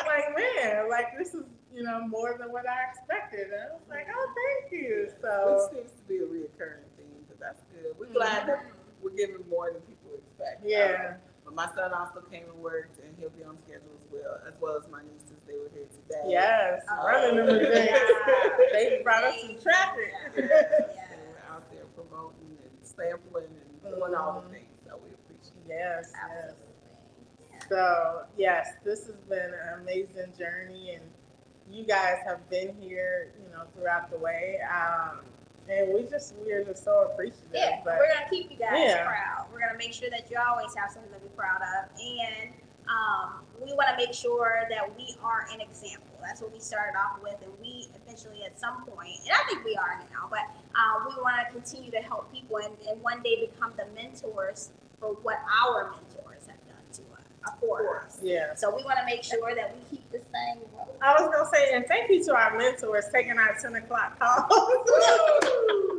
like, 0.07 0.35
man, 0.35 0.89
like 0.89 1.17
this 1.17 1.33
is 1.33 1.43
you 1.73 1.83
know 1.83 2.07
more 2.07 2.35
than 2.39 2.51
what 2.51 2.65
I 2.67 2.89
expected. 2.89 3.51
And 3.51 3.61
I 3.61 3.73
was 3.73 3.87
like, 3.89 4.07
"Oh, 4.13 4.33
thank 4.35 4.71
you." 4.71 5.09
So 5.21 5.69
Which 5.71 5.77
seems 5.77 5.91
to 5.91 6.03
be 6.07 6.17
a 6.17 6.27
reoccurring 6.27 6.87
theme, 6.97 7.23
but 7.27 7.39
that's 7.39 7.61
good. 7.71 7.93
We're 7.99 8.13
glad 8.13 8.47
that 8.47 8.65
we're 9.01 9.11
giving 9.11 9.47
more 9.49 9.71
than 9.71 9.81
people 9.83 10.11
expect. 10.17 10.65
yeah, 10.65 11.15
But 11.45 11.55
my 11.55 11.69
son 11.75 11.93
also 11.93 12.21
came 12.29 12.43
and 12.51 12.59
worked, 12.59 12.99
and 12.99 13.13
he'll 13.17 13.29
be 13.29 13.43
on 13.43 13.57
schedule 13.63 13.95
as 13.95 13.96
well, 14.23 14.39
as 14.47 14.53
well 14.61 14.77
as 14.77 14.89
my 14.91 15.01
nieces. 15.01 15.37
They 15.47 15.53
were 15.53 15.69
here 15.73 15.87
today. 15.91 16.23
yes, 16.31 16.83
Oh, 16.91 17.05
running 17.05 17.35
them 17.45 17.55
yeah. 17.61 17.97
They 18.73 18.99
brought 19.03 19.23
us 19.23 19.41
some 19.41 19.59
traffic. 19.61 20.11
And 20.35 20.45
we're 20.45 21.53
out 21.53 21.63
there 21.71 21.83
promoting 21.95 22.57
and 22.61 22.71
sampling 22.87 23.45
and 23.45 23.95
doing 23.95 24.13
all 24.15 24.41
the 24.41 24.47
Mhm. 24.49 24.51
things. 24.51 24.77
So 24.87 24.97
we 25.03 25.09
appreciate 25.13 25.63
yes, 25.67 26.11
yes. 26.13 26.21
Absolutely. 26.21 26.63
Yeah. 27.51 27.59
So 27.69 28.25
yes, 28.37 28.73
this 28.83 29.05
has 29.07 29.15
been 29.29 29.53
an 29.53 29.79
amazing 29.81 30.33
journey, 30.37 30.95
and 30.95 31.03
you 31.69 31.83
guys 31.85 32.17
have 32.25 32.49
been 32.49 32.75
here, 32.81 33.31
you 33.41 33.49
know, 33.51 33.63
throughout 33.75 34.09
the 34.09 34.17
way. 34.17 34.59
Um, 34.61 35.21
and 35.69 35.93
we 35.93 36.03
just 36.03 36.33
we're 36.35 36.63
just 36.63 36.83
so 36.83 37.09
appreciative. 37.11 37.49
Yeah, 37.53 37.81
but 37.83 37.97
we're 37.99 38.07
gonna 38.13 38.29
keep 38.29 38.49
you 38.51 38.57
guys 38.57 38.79
Yeah. 38.79 39.05
proud. 39.05 39.47
We're 39.51 39.59
gonna 39.59 39.77
make 39.77 39.93
sure 39.93 40.09
that 40.09 40.29
you 40.31 40.37
always 40.39 40.73
have 40.75 40.91
something 40.91 41.11
to 41.13 41.19
be 41.19 41.29
proud 41.29 41.61
of, 41.61 41.89
and 41.99 42.53
um, 42.89 43.41
we 43.63 43.73
want 43.73 43.89
to 43.89 43.95
make 43.97 44.13
sure 44.13 44.63
that 44.69 44.95
we 44.97 45.15
are 45.23 45.47
an 45.53 45.61
example. 45.61 46.07
That's 46.21 46.41
what 46.41 46.51
we 46.51 46.59
started 46.59 46.97
off 46.97 47.21
with, 47.23 47.35
and 47.41 47.51
we 47.61 47.87
eventually, 48.03 48.43
at 48.43 48.59
some 48.59 48.83
point, 48.85 49.15
and 49.23 49.31
I 49.33 49.47
think 49.49 49.63
we 49.63 49.75
are 49.75 49.99
now, 50.11 50.27
but 50.29 50.43
um, 50.77 51.07
we 51.07 51.21
want 51.21 51.35
to 51.45 51.51
continue 51.53 51.91
to 51.91 51.97
help 51.97 52.31
people 52.33 52.57
and, 52.57 52.73
and 52.89 53.01
one 53.01 53.21
day 53.23 53.47
become 53.49 53.73
the 53.77 53.85
mentors 53.95 54.71
for 54.99 55.13
what 55.23 55.39
our 55.63 55.91
mentors 55.91 56.47
have 56.47 56.59
done 56.67 56.83
too. 56.91 57.03
afford 57.45 58.03
us. 58.05 58.19
Yeah. 58.21 58.55
So 58.55 58.75
we 58.75 58.83
want 58.83 58.99
to 58.99 59.05
make 59.05 59.23
sure 59.23 59.53
that 59.55 59.75
we 59.75 59.97
keep 59.97 60.11
this 60.11 60.23
thing 60.23 60.61
rolling. 60.75 60.97
I 61.01 61.13
was 61.21 61.31
gonna 61.33 61.49
say, 61.53 61.73
and 61.73 61.85
thank 61.87 62.09
you 62.09 62.23
to 62.25 62.35
our 62.35 62.57
mentors 62.57 63.05
taking 63.13 63.37
our 63.37 63.55
ten 63.61 63.75
o'clock 63.75 64.19
calls. 64.19 64.51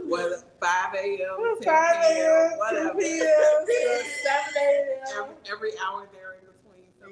Whether 0.06 0.42
five 0.60 0.94
AM, 0.94 1.28
five 1.62 1.96
a.m., 2.02 2.50
two 2.50 2.58
whatever. 2.58 2.98
p.m., 2.98 3.66
to 3.66 4.04
seven 4.24 4.54
a.m. 4.56 5.00
Every, 5.16 5.34
every 5.52 5.70
hour 5.86 6.08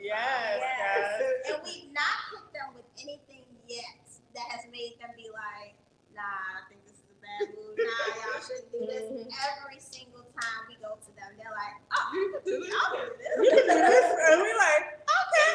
there 0.09 0.55
in 0.55 0.61
between. 0.61 0.77
sometimes. 0.77 1.17
Yes, 1.17 1.17
Yes. 1.17 1.51
And 1.51 1.59
we've 1.67 1.93
not 1.93 2.17
put 2.31 2.45
them 2.55 2.69
with 2.75 2.89
anything 3.01 3.45
yet 3.67 4.03
that 4.35 4.47
has 4.55 4.65
made 4.71 4.95
them 5.01 5.11
be 5.17 5.29
like, 5.33 5.75
nah, 6.15 6.23
I 6.23 6.63
think 6.69 6.85
this 6.87 7.01
is 7.01 7.09
a 7.11 7.19
bad 7.25 7.51
move. 7.57 7.75
Nah, 7.77 8.15
y'all 8.21 8.41
shouldn't 8.45 8.71
do 8.73 8.81
this. 8.87 9.05
Mhm. 9.11 9.29
Every 9.33 9.81
single 9.81 10.25
time 10.37 10.61
we 10.69 10.77
go 10.79 10.97
to 11.01 11.11
them, 11.17 11.31
they're 11.37 11.51
like, 11.57 11.77
oh, 11.93 12.07
You 12.13 12.27
can 12.33 12.43
do 12.45 12.55
this. 12.61 12.75
I'll 12.77 12.93
do 12.95 13.03
this. 13.17 13.35
You 13.43 13.51
can 13.51 13.67
do 13.67 13.79
this, 13.89 14.07
and 14.31 14.37
we 14.43 14.51
like, 14.55 14.85
okay. 15.09 15.53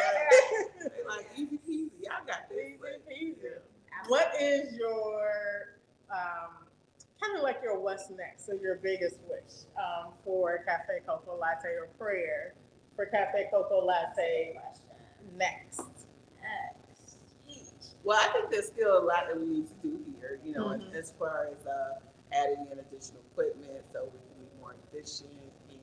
They 0.82 1.04
like 1.08 1.28
easy 1.38 1.58
peasy. 1.62 2.06
I 2.10 2.26
got 2.26 2.50
this. 2.50 2.58
Easy 2.58 3.36
peasy. 3.38 3.62
What 4.08 4.34
is 4.40 4.74
your 4.78 5.78
um, 6.10 6.66
kind 7.22 7.38
of 7.38 7.44
like 7.44 7.60
your 7.64 7.80
what's 7.80 8.10
next? 8.10 8.48
So 8.48 8.54
your 8.60 8.76
biggest 8.78 9.18
wish 9.30 9.66
um, 9.78 10.14
for 10.26 10.58
Cafe 10.66 11.02
Coco 11.06 11.38
Latte 11.38 11.70
or 11.78 11.88
prayer 12.00 12.56
for 12.96 13.06
Cafe 13.06 13.48
Coco 13.52 13.86
Latte 13.86 14.60
next? 15.38 15.82
Well, 18.04 18.20
I 18.20 18.34
think 18.34 18.50
there's 18.50 18.66
still 18.66 18.98
a 18.98 19.04
lot 19.06 19.28
that 19.28 19.40
we 19.40 19.46
need 19.46 19.68
to 19.68 19.74
do 19.88 20.04
here, 20.20 20.40
you 20.44 20.54
know, 20.54 20.70
Mhm. 20.70 20.94
as 20.96 21.12
far 21.20 21.46
as 21.52 21.68
uh, 21.68 22.00
adding 22.32 22.66
in 22.72 22.80
additional 22.80 23.22
equipment 23.32 23.86
so 23.94 24.06
we 24.06 24.10
can 24.20 24.44
be 24.44 24.50
more 24.60 24.74
efficient 24.88 25.30
and 25.70 25.80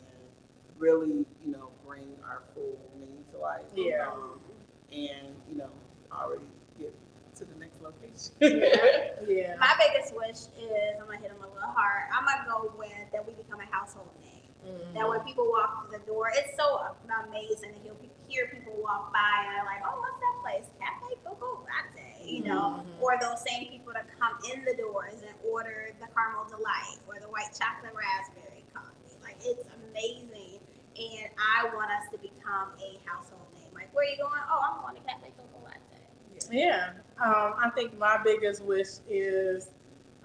really, 0.79 1.25
you 1.45 1.53
know, 1.53 1.71
bring 1.87 2.19
our 2.25 2.43
full 2.55 2.77
menu 2.99 3.23
to 3.31 3.39
life. 3.39 3.67
Yeah. 3.73 4.11
Um, 4.11 4.41
and, 4.91 5.41
you 5.49 5.55
know, 5.59 5.71
already 6.11 6.45
get 6.77 6.93
to 7.37 7.45
the 7.45 7.55
next 7.55 7.81
location. 7.83 8.35
Yeah. 8.41 9.55
My 9.61 9.75
biggest 9.79 10.13
wish 10.17 10.49
is, 10.59 10.99
I'm 10.99 11.07
gonna 11.07 11.19
hit 11.19 11.29
them 11.31 11.39
a 11.45 11.47
little 11.47 11.71
hard. 11.71 12.09
I'm 12.13 12.25
gonna 12.25 12.49
go 12.51 12.75
with 12.77 13.13
that 13.13 13.25
we 13.25 13.35
become 13.35 13.61
a 13.61 13.67
household 13.67 14.09
name. 14.21 14.28
Mhm. 14.69 14.95
That 14.95 15.09
when 15.09 15.21
people 15.21 15.49
walk 15.49 15.89
through 15.89 15.99
the 15.99 16.05
door, 16.07 16.31
it's 16.35 16.57
so 16.57 16.85
amazing 17.27 17.75
to 17.75 17.81
hear, 17.81 17.95
hear 18.29 18.47
people 18.49 18.75
walk 18.83 19.13
by 19.13 19.45
and 19.47 19.57
they're 19.57 19.65
like, 19.65 19.83
oh, 19.87 19.99
what's 20.01 20.21
that 20.21 20.37
place? 20.43 20.67
Cafe 20.81 21.17
Coco 21.25 21.65
Latte, 21.65 22.25
you 22.25 22.43
know? 22.45 22.85
Mhm. 22.85 23.03
Or 23.03 23.19
those 23.21 23.43
same 23.43 23.69
people 23.69 23.93
that 23.93 24.07
come 24.19 24.39
in 24.53 24.65
the 24.65 24.75
doors 24.77 25.23
and 25.23 25.35
order 25.45 25.95
the 26.01 26.07
caramel 26.15 26.45
delight 26.47 26.99
or 27.09 27.19
the 27.21 27.29
white 27.29 27.53
chocolate 27.59 27.95
raspberry 27.95 28.65
coffee. 28.75 29.17
Like, 29.23 29.37
it's 29.45 29.65
amazing. 29.91 30.61
And 30.99 31.31
I 31.39 31.75
want 31.75 31.91
us 31.91 32.11
to 32.13 32.19
become 32.19 32.73
a 32.81 32.99
household 33.07 33.47
name. 33.55 33.73
Like, 33.75 33.95
where 33.95 34.05
are 34.05 34.11
you 34.11 34.17
going? 34.19 34.43
Oh, 34.51 34.61
I'm 34.63 34.81
going 34.83 34.97
to 34.97 35.03
Cafe 35.09 35.33
Coco 35.37 35.65
Latte. 35.65 36.51
Yeah, 36.51 36.93
um, 37.21 37.55
I 37.59 37.71
think 37.75 37.97
my 37.99 38.19
biggest 38.23 38.63
wish 38.63 38.99
is 39.09 39.71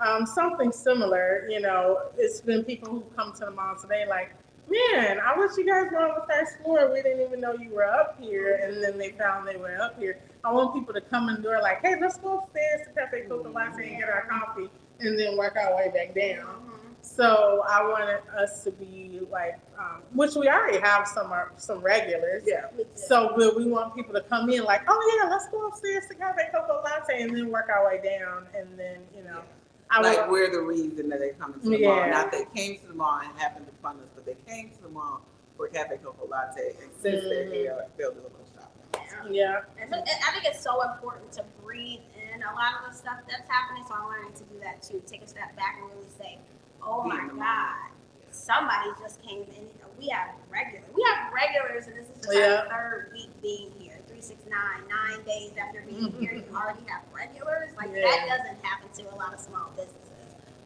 um, 0.06 0.26
something 0.26 0.72
similar. 0.72 1.48
You 1.50 1.62
know, 1.62 2.00
it's 2.18 2.42
been 2.42 2.64
people 2.64 2.90
who 2.90 3.02
come 3.16 3.34
to 3.34 3.46
the 3.46 3.52
mall 3.52 3.76
today 3.76 4.06
like, 4.08 4.34
man, 4.70 5.20
I 5.20 5.38
wish 5.38 5.52
you 5.58 5.66
guys 5.66 5.92
were 5.92 6.00
on 6.00 6.16
the 6.20 6.26
first 6.34 6.58
floor. 6.64 6.92
We 6.92 7.02
didn't 7.02 7.22
even 7.22 7.42
know 7.42 7.54
you 7.54 7.70
were 7.70 7.86
up 7.86 8.18
here, 8.20 8.56
and 8.64 8.84
then 8.84 8.98
they 8.98 9.12
found 9.12 9.48
they 9.48 9.58
were 9.58 9.78
up 9.82 10.00
here. 10.00 10.20
I 10.44 10.52
want 10.52 10.74
people 10.74 10.94
to 10.94 11.02
come 11.02 11.30
in 11.30 11.36
the 11.36 11.42
door 11.42 11.62
like, 11.62 11.82
hey, 11.82 11.96
let's 12.00 12.18
go 12.18 12.40
upstairs 12.40 12.88
to 12.88 12.94
Cafe 12.94 13.22
Coco 13.28 13.52
Latte 13.52 13.88
and 13.88 14.00
get 14.00 14.10
our 14.10 14.26
coffee, 14.28 14.70
and 15.00 15.18
then 15.18 15.38
work 15.38 15.56
our 15.58 15.76
way 15.76 15.92
back 15.94 16.14
down. 16.16 16.46
Mhm. 16.46 16.70
So 17.02 17.64
I 17.68 17.84
wanted 17.84 18.22
us 18.38 18.64
to 18.64 18.72
be 18.72 19.20
like, 19.30 19.60
um, 19.78 20.02
which 20.14 20.36
we 20.36 20.48
already 20.48 20.80
have 20.80 21.06
some 21.08 21.32
uh, 21.34 21.46
some 21.58 21.80
regulars. 21.80 22.44
yeah. 22.46 22.68
So 22.96 23.34
but 23.36 23.58
we 23.58 23.66
want 23.66 23.94
people 23.96 24.14
to 24.14 24.22
come 24.22 24.50
in 24.50 24.64
like, 24.64 24.84
oh 24.88 25.20
yeah, 25.22 25.30
let's 25.30 25.48
go 25.50 25.68
upstairs 25.68 26.06
to 26.10 26.16
Cafe 26.16 26.44
Coco 26.54 26.82
Latte 26.84 27.22
and 27.22 27.36
then 27.36 27.50
work 27.52 27.70
our 27.70 27.86
way 27.86 28.02
down 28.02 28.48
and 28.58 28.80
then, 28.80 29.00
you 29.16 29.24
know. 29.24 29.42
I 29.90 30.02
like 30.02 30.22
would, 30.22 30.30
we're 30.32 30.52
the 30.52 30.62
reason 30.62 31.10
that 31.10 31.20
they 31.20 31.30
come 31.40 31.54
to 31.54 31.60
the 31.60 31.70
mall. 31.70 31.80
Yeah. 31.80 32.10
Not 32.10 32.32
they 32.32 32.46
came 32.56 32.80
to 32.80 32.88
the 32.88 32.94
mall 32.94 33.20
and 33.24 33.38
happened 33.40 33.68
to 33.68 33.74
fund 33.82 34.00
us, 34.00 34.08
but 34.16 34.26
they 34.26 34.36
came 34.48 34.70
to 34.72 34.82
the 34.82 34.90
mall 34.90 35.22
for 35.58 35.68
Cafe 35.68 35.98
Coco 36.04 36.28
Latte, 36.28 36.76
and 36.82 36.92
since 37.00 37.24
they're 37.24 37.46
Mhm. 37.46 37.54
here, 37.54 37.86
they'll 37.98 38.12
do 38.12 38.20
a 38.20 38.24
little 38.24 38.40
shopping. 38.56 39.34
yeah. 39.34 39.62
And 39.80 39.90
so, 39.92 39.98
and 39.98 40.08
I 40.28 40.32
think 40.32 40.46
it's 40.46 40.62
so 40.62 40.82
important 40.82 41.32
to 41.34 41.44
breathe 41.64 42.00
in 42.34 42.42
a 42.42 42.54
lot 42.56 42.82
of 42.84 42.92
the 42.92 42.98
stuff 42.98 43.20
that's 43.30 43.48
happening. 43.48 43.84
So 43.88 43.94
I'm 43.94 44.08
learning 44.08 44.34
to 44.34 44.44
do 44.46 44.60
that 44.62 44.82
too. 44.82 45.02
Take 45.06 45.22
a 45.22 45.28
step 45.28 45.56
back 45.56 45.78
and 45.80 45.90
really 45.92 46.10
say, 46.18 46.40
"Oh 46.82 47.04
Be 47.04 47.10
my 47.10 47.20
in 47.20 47.28
the 47.28 47.34
moment. 47.34 47.40
God, 47.46 47.92
somebody 48.32 48.90
just 49.00 49.22
came 49.22 49.44
in. 49.44 49.70
We 50.00 50.08
have 50.08 50.30
regulars. 50.50 50.86
We 50.94 51.04
have 51.04 51.32
regulars, 51.32 51.86
and 51.88 51.96
this 51.96 52.10
is 52.10 52.16
just 52.26 52.34
Yeah. 52.36 52.66
our 52.72 53.04
third 53.06 53.12
week 53.14 53.30
being 53.44 53.72
here. 53.78 53.93
Six, 54.24 54.40
nine, 54.50 54.88
nine 54.88 55.22
days 55.26 55.52
after 55.60 55.82
being 55.82 56.12
here, 56.18 56.34
you 56.34 56.44
already 56.56 56.80
have 56.88 57.02
regulars. 57.14 57.70
Like 57.76 57.90
Yeah. 57.94 58.04
that 58.04 58.26
doesn't 58.30 58.64
happen 58.64 58.88
to 58.98 59.14
a 59.14 59.18
lot 59.18 59.34
of 59.34 59.40
small 59.42 59.70
businesses. 59.76 60.00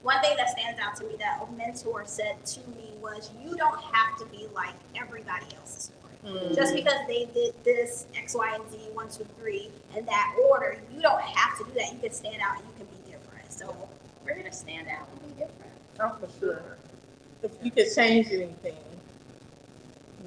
One 0.03 0.21
thing 0.21 0.37
that 0.37 0.49
stands 0.49 0.79
out 0.79 0.95
to 0.97 1.05
me 1.05 1.15
that 1.17 1.41
a 1.41 1.51
mentor 1.53 2.03
said 2.05 2.45
to 2.45 2.59
me 2.69 2.93
was, 3.01 3.31
"You 3.43 3.57
don't 3.57 3.81
have 3.81 4.17
to 4.19 4.25
be 4.27 4.45
like 4.53 4.75
everybody 4.95 5.47
else's 5.59 5.85
story." 5.85 5.93
Mm. 6.25 6.55
just 6.55 6.73
because 6.75 6.99
they 7.07 7.25
did 7.33 7.53
this 7.63 8.05
X, 8.15 8.35
Y, 8.35 8.53
and 8.55 8.71
Z, 8.71 8.77
one, 8.93 9.09
two, 9.09 9.25
three, 9.39 9.69
in 9.95 10.05
that 10.05 10.35
order, 10.49 10.77
you 10.93 11.01
don't 11.01 11.21
have 11.21 11.57
to 11.57 11.63
do 11.63 11.71
that. 11.79 11.91
You 11.93 11.99
can 11.99 12.11
stand 12.11 12.37
out 12.41 12.57
and 12.57 12.65
you 12.67 12.73
can 12.77 12.85
be 12.87 13.11
different. 13.11 13.51
So 13.51 13.75
we're 14.23 14.35
gonna 14.35 14.51
stand 14.53 14.87
out 14.87 15.07
and 15.11 15.21
be 15.35 15.41
different. 15.41 15.71
Oh, 15.99 16.15
for 16.19 16.39
sure. 16.39 16.77
If 17.41 17.51
you 17.63 17.71
could 17.71 17.87
change 17.93 18.27
anything, 18.27 18.75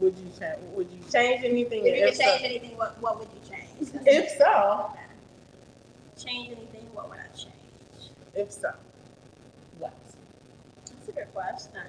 would 0.00 0.16
you 0.16 0.30
change? 0.38 0.58
Would 0.74 0.88
you 0.90 0.98
change 1.12 1.44
anything? 1.44 1.86
If 1.86 1.96
you 1.96 2.04
And 2.04 2.12
could 2.12 2.20
change 2.20 2.40
so, 2.40 2.46
anything, 2.46 2.76
what 2.76 3.00
what 3.02 3.18
would 3.18 3.28
you 3.28 3.40
change? 3.50 3.92
That's 3.92 4.06
if 4.06 4.38
so, 4.38 4.90
change 6.22 6.48
anything, 6.56 6.86
what 6.94 7.08
would 7.10 7.18
I 7.18 7.28
change? 7.36 7.54
if 8.34 8.50
so, 8.52 8.72
what? 9.78 9.92
That's 10.86 11.08
a 11.08 11.12
good 11.12 11.32
question, 11.34 11.72
girl. 11.72 11.82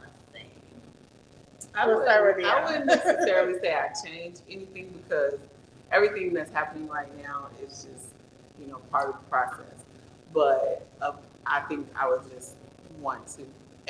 Let's 0.00 0.12
see. 0.32 1.68
I 1.74 1.86
wouldn't, 1.86 2.04
start 2.04 2.36
with 2.36 2.46
I 2.46 2.64
wouldn't 2.64 2.86
necessarily 2.86 3.58
say 3.60 3.74
I 3.74 3.88
changed 4.04 4.42
anything 4.50 4.92
because 5.02 5.38
everything 5.92 6.32
that's 6.34 6.50
happening 6.52 6.88
right 6.88 7.08
now 7.22 7.48
is 7.62 7.86
just, 7.90 8.08
you 8.60 8.66
know, 8.66 8.78
part 8.90 9.08
of 9.08 9.14
the 9.14 9.30
process. 9.30 9.84
But 10.34 10.86
uh, 11.00 11.12
I 11.46 11.60
think 11.60 11.88
I 11.96 12.08
would 12.08 12.22
just 12.30 12.54
want 13.00 13.26
to 13.28 13.42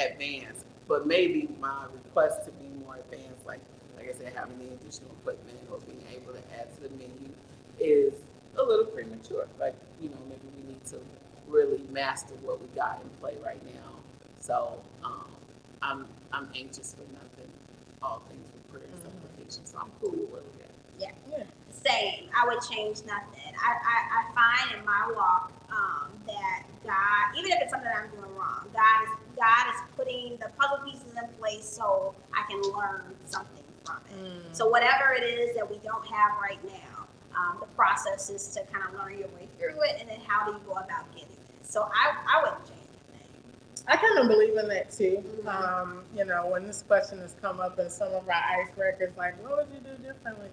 advance. 0.03 0.65
But 0.87 1.07
maybe 1.07 1.49
my 1.61 1.85
request 1.93 2.45
to 2.47 2.51
be 2.53 2.65
more 2.85 2.97
advanced, 2.97 3.28
like 3.49 3.61
like 3.97 4.09
I 4.09 4.13
said, 4.19 4.33
having 4.37 4.59
the 4.61 4.67
additional 4.75 5.11
equipment 5.23 5.59
or 5.73 5.79
being 5.81 6.05
able 6.15 6.33
to 6.35 6.43
add 6.61 6.73
to 6.77 6.83
the 6.83 6.91
menu, 6.91 7.31
is 7.81 8.15
a 8.57 8.63
little 8.63 8.87
premature. 8.87 9.49
Like 9.59 9.75
you 10.01 10.11
know, 10.11 10.19
maybe 10.29 10.47
we 10.57 10.73
need 10.75 10.85
to 10.87 11.01
really 11.49 11.83
master 11.91 12.35
what 12.43 12.61
we 12.61 12.69
got 12.77 13.01
in 13.03 13.09
play 13.21 13.35
right 13.45 13.63
now. 13.75 13.91
So 14.41 14.81
um, 15.05 15.27
I'm 15.83 16.07
I'm 16.33 16.49
anxious 16.55 16.95
for 16.95 17.03
nothing. 17.13 17.51
All 18.03 18.23
things 18.29 18.47
with 18.55 18.71
prayer 18.71 18.85
and 18.85 18.95
Mhm. 18.95 19.05
supplication. 19.11 19.67
So 19.67 19.79
I'm 19.79 19.91
cool 20.01 20.11
with 20.13 20.31
where 20.31 20.43
we're. 20.43 20.67
Yeah. 20.99 21.45
Same. 21.71 22.29
I 22.37 22.47
would 22.47 22.61
change 22.71 22.99
nothing. 23.07 23.53
I, 23.57 23.73
I, 23.73 23.99
I 24.19 24.23
find 24.35 24.79
in 24.79 24.85
my 24.85 25.13
walk 25.15 25.53
um, 25.71 26.11
that 26.27 26.65
God, 26.85 27.39
even 27.39 27.53
if 27.53 27.59
it's 27.63 27.71
something 27.73 27.89
I'm 27.89 28.11
doing 28.11 28.35
wrong, 28.37 28.67
God 28.75 29.03
is 29.05 29.11
God 29.37 29.75
is 29.75 29.81
putting 29.97 30.37
the 30.39 30.51
puzzle 30.59 30.79
pieces 30.85 31.13
in 31.17 31.29
place 31.39 31.65
so 31.65 32.15
I 32.39 32.51
can 32.51 32.61
learn 32.73 33.15
something 33.27 33.65
from 33.85 33.97
it. 34.11 34.17
Mm. 34.17 34.57
So 34.57 34.69
whatever 34.69 35.13
it 35.13 35.25
is 35.25 35.57
that 35.57 35.69
we 35.69 35.79
don't 35.79 36.07
have 36.07 36.33
right 36.41 36.63
now, 36.65 37.07
um, 37.37 37.59
the 37.61 37.67
process 37.69 38.31
is 38.31 38.47
to 38.49 38.63
kind 38.73 38.85
of 38.89 38.95
learn 38.95 39.19
your 39.19 39.29
way 39.29 39.49
through 39.59 39.81
it, 39.83 39.97
and 40.01 40.09
then 40.09 40.21
how 40.27 40.47
do 40.47 40.53
you 40.53 40.61
go 40.67 40.73
about 40.73 41.11
getting 41.13 41.29
it. 41.29 41.39
So 41.63 41.83
I, 41.83 42.15
I 42.35 42.43
wouldn't 42.43 42.67
change 42.67 42.81
anything. 43.13 43.87
I 43.87 43.97
kind 43.97 44.19
of 44.19 44.29
believe 44.29 44.57
in 44.57 44.69
that 44.69 44.91
too. 44.91 45.23
Mhm. 45.43 45.47
Um, 45.47 46.05
you 46.17 46.25
know, 46.25 46.47
when 46.47 46.67
this 46.67 46.83
question 46.87 47.19
has 47.21 47.35
come 47.41 47.61
up 47.61 47.79
in 47.79 47.91
some 47.91 48.13
of 48.13 48.29
our 48.29 48.35
icebreakers, 48.35 49.17
like, 49.17 49.41
what 49.43 49.57
would 49.57 49.69
you 49.75 49.81
do 49.81 50.03
differently? 50.03 50.49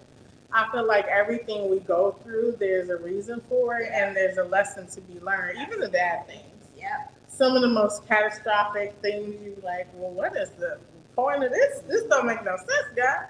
I 0.52 0.70
feel 0.70 0.86
like 0.86 1.06
everything 1.06 1.68
we 1.68 1.80
go 1.80 2.12
through, 2.22 2.56
there's 2.60 2.88
a 2.88 2.96
reason 2.96 3.42
for 3.48 3.78
it, 3.78 3.90
and 3.92 4.14
there's 4.14 4.38
a 4.38 4.44
lesson 4.44 4.86
to 4.88 5.00
be 5.00 5.18
learned, 5.20 5.58
even 5.58 5.80
the 5.80 5.88
bad 5.88 6.26
things. 6.26 6.42
Yep. 6.76 7.14
Some 7.26 7.56
of 7.56 7.62
the 7.62 7.68
most 7.68 8.06
catastrophic 8.06 8.94
things 9.02 9.34
you 9.44 9.60
like, 9.62 9.88
well, 9.94 10.12
what 10.12 10.36
is 10.36 10.50
the 10.50 10.78
point 11.16 11.42
of 11.42 11.50
this? 11.50 11.80
This 11.88 12.04
don't 12.04 12.26
make 12.26 12.44
no 12.44 12.56
sense, 12.56 12.70
guy. 12.94 13.24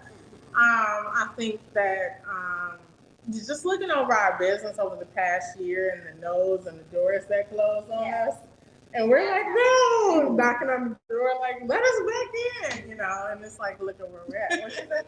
Um, 0.55 1.13
I 1.15 1.29
think 1.37 1.61
that 1.75 2.23
um, 2.29 2.79
just 3.33 3.65
looking 3.65 3.91
over 3.91 4.13
our 4.13 4.39
business 4.39 4.79
over 4.79 4.97
the 4.97 5.07
past 5.07 5.59
year 5.61 5.91
and 5.95 6.03
the 6.17 6.21
no's 6.21 6.67
and 6.67 6.79
the 6.79 6.85
doors 6.97 7.25
that 7.29 7.51
closed 7.51 7.91
on 7.91 8.05
Yeah. 8.05 8.29
us, 8.31 8.37
and 8.95 9.09
we're 9.11 9.29
like, 9.31 9.45
no, 9.47 10.33
knocking 10.35 10.69
on 10.71 10.91
the 10.91 11.15
door, 11.15 11.33
like, 11.41 11.57
let 11.67 11.83
us 11.83 12.01
back 12.07 12.81
in, 12.83 12.89
you 12.89 12.95
know, 12.97 13.27
and 13.31 13.45
it's 13.45 13.59
like, 13.59 13.81
look 13.81 14.01
at 14.01 14.11
where 14.11 14.23
we're 14.29 14.37
at. 14.39 14.51
What 14.63 14.71
you 14.73 14.77
said? 14.89 15.07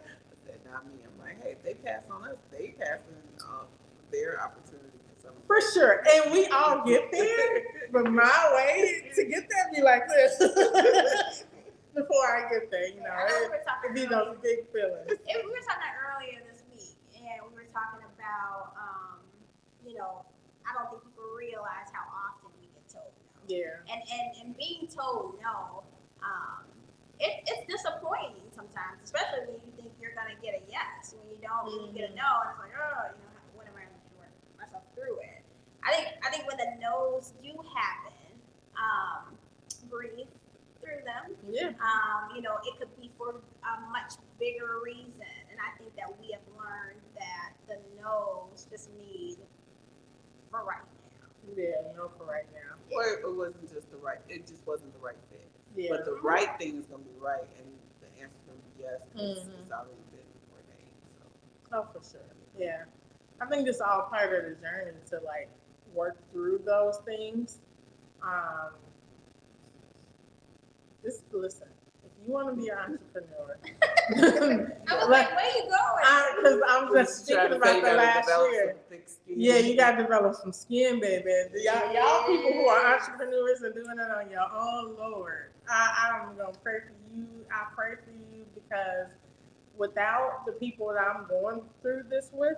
Not 0.70 0.85
me. 0.87 0.92
I'm 1.02 1.25
like, 1.25 1.42
hey, 1.42 1.52
if 1.52 1.62
they 1.64 1.73
pass 1.75 2.02
on 2.11 2.25
us, 2.28 2.37
they 2.52 2.75
passing 2.78 3.02
uh, 3.40 3.64
their 4.12 4.42
opportunity. 4.42 4.85
For 5.47 5.61
sure. 5.73 6.04
And 6.14 6.30
we 6.32 6.44
all 6.49 6.85
get 6.85 7.11
there, 7.11 7.62
but 7.90 8.04
my 8.11 8.52
way 8.54 9.11
to 9.14 9.25
get 9.25 9.49
there 9.49 9.70
be 9.75 9.80
like 9.80 10.06
this 10.08 11.44
before 11.99 12.26
I 12.31 12.47
get 12.49 12.71
there, 12.71 12.88
you 12.88 13.02
know. 13.02 13.11
We 13.26 13.35
It, 13.35 13.50
were 13.50 13.62
talking 13.67 13.90
it 13.90 13.95
be 13.95 14.07
earlier- 14.07 14.33
those 14.33 14.38
big 14.43 14.61
feelings. 14.71 15.11
If 15.26 15.38
we 15.43 15.50
were 15.50 15.67
talking 15.67 15.90
earlier 15.99 16.38
how, 18.28 18.69
um, 18.76 19.19
you 19.87 19.97
know, 19.97 20.25
I 20.69 20.76
don't 20.76 20.93
think 20.93 21.00
people 21.09 21.25
realize 21.33 21.88
how 21.97 22.05
often 22.12 22.52
we 22.61 22.69
get 22.76 22.85
told 22.93 23.09
no. 23.09 23.40
Yeah. 23.49 23.81
And 23.88 24.05
and 24.05 24.26
and 24.45 24.49
being 24.61 24.85
told 24.93 25.40
no, 25.40 25.83
um, 26.21 26.69
it, 27.19 27.40
it's 27.49 27.64
disappointing 27.64 28.45
sometimes, 28.52 29.00
especially 29.02 29.49
when 29.49 29.59
you 29.64 29.73
think 29.81 29.90
you're 29.97 30.12
gonna 30.12 30.37
get 30.45 30.61
a 30.61 30.62
yes. 30.69 31.17
When 31.17 31.25
you 31.33 31.40
don't, 31.40 31.64
when 31.64 31.88
you 31.88 31.93
get 31.97 32.12
a 32.12 32.14
no, 32.14 32.28
and 32.45 32.52
it's 32.52 32.61
like, 32.61 32.76
oh, 32.76 33.17
you 33.17 33.25
know, 33.25 33.40
what 33.57 33.64
am 33.67 33.75
I 33.81 33.88
do 33.88 33.97
to 33.97 34.12
work 34.21 34.33
myself 34.61 34.85
through 34.93 35.17
it? 35.25 35.40
I 35.81 35.97
think 35.97 36.07
I 36.21 36.28
think 36.28 36.45
when 36.45 36.61
the 36.61 36.76
no's 36.76 37.33
do 37.40 37.57
happen, 37.73 38.28
um, 38.76 39.33
breathe 39.88 40.28
them. 41.09 41.33
Yeah. 41.49 41.73
Um, 41.81 42.37
you 42.37 42.43
know, 42.43 42.61
it 42.65 42.77
could 42.79 42.93
be 43.00 43.11
for 43.17 43.41
a 43.65 43.73
much 43.91 44.21
bigger 44.38 44.85
reason, 44.85 45.33
and 45.49 45.57
I 45.57 45.73
think 45.81 45.97
that 45.97 46.12
we 46.21 46.33
have 46.37 46.45
learned 46.61 47.00
that 47.17 47.57
the 47.67 47.81
no's 47.97 48.69
just 48.71 48.91
need 49.00 49.37
for 50.50 50.61
right 50.65 50.85
now. 50.85 51.29
Yeah. 51.57 51.97
No, 51.97 52.11
for 52.17 52.25
right 52.25 52.47
now. 52.53 52.77
Or 52.93 53.05
it 53.05 53.25
wasn't 53.25 53.73
just 53.73 53.91
the 53.91 53.97
right, 53.97 54.21
it 54.29 54.47
just 54.47 54.67
wasn't 54.67 54.93
the 54.93 55.00
right 55.00 55.21
thing. 55.33 55.49
Yeah. 55.77 55.97
But 55.97 56.05
the 56.05 56.21
right 56.21 56.53
thing 56.59 56.77
is 56.77 56.87
gonna 56.87 57.03
be 57.03 57.19
right, 57.19 57.49
and 57.59 57.69
the 58.00 58.09
answer's 58.21 58.45
gonna 58.47 58.61
be 58.77 58.83
yes, 58.85 59.00
because 59.12 59.38
Mhm. 59.49 59.61
it's 59.61 59.73
already 59.73 60.05
been 60.12 60.29
ordained, 60.53 61.00
so. 61.17 61.77
Oh, 61.77 61.83
for 61.93 62.05
sure. 62.05 62.21
Yeah. 62.57 62.85
I 63.41 63.47
think 63.47 63.69
it's 63.69 63.81
all 63.81 64.03
part 64.11 64.33
of 64.33 64.45
the 64.45 64.57
journey 64.61 64.93
to 65.11 65.21
like 65.21 65.49
work 65.95 66.17
through 66.33 66.59
those 66.65 66.99
things. 66.99 67.61
Um, 68.23 68.73
just 71.02 71.23
listen. 71.33 71.69
If 72.05 72.11
you 72.26 72.33
want 72.33 72.49
to 72.55 72.61
be 72.61 72.69
an 72.69 72.78
entrepreneur, 72.78 73.59
I 74.88 74.95
was 74.95 75.09
like, 75.09 75.35
where 75.35 75.57
you 75.57 75.62
going? 75.71 75.88
because 76.37 76.61
I'm 76.69 76.93
just 76.93 77.28
Trying 77.28 77.50
thinking 77.50 77.62
about 77.62 77.76
you 77.76 77.83
the 77.83 77.93
last 77.97 78.28
year. 78.28 78.69
some 78.75 78.83
thick 78.88 79.09
skin. 79.09 79.35
Yeah, 79.40 79.57
you 79.59 79.76
got 79.76 79.93
to 79.93 80.02
develop 80.02 80.35
some 80.37 80.52
skin, 80.52 81.00
baby. 81.00 81.31
Y'all, 81.57 81.93
y'all 81.93 82.26
people 82.26 82.52
who 82.52 82.67
are 82.67 82.95
entrepreneurs 82.95 83.62
and 83.62 83.75
doing 83.75 83.99
it 83.99 84.11
on 84.11 84.31
your 84.31 84.47
own, 84.55 84.97
Lord. 84.97 85.50
I, 85.69 86.12
I'm 86.23 86.37
going 86.37 86.52
to 86.52 86.59
pray 86.61 86.81
for 86.81 87.17
you. 87.17 87.26
I 87.52 87.67
pray 87.75 87.95
for 88.05 88.11
you 88.11 88.45
because 88.55 89.09
without 89.76 90.45
the 90.47 90.52
people 90.52 90.88
that 90.88 91.00
I'm 91.00 91.26
going 91.28 91.62
through 91.83 92.05
this 92.11 92.31
with, 92.33 92.57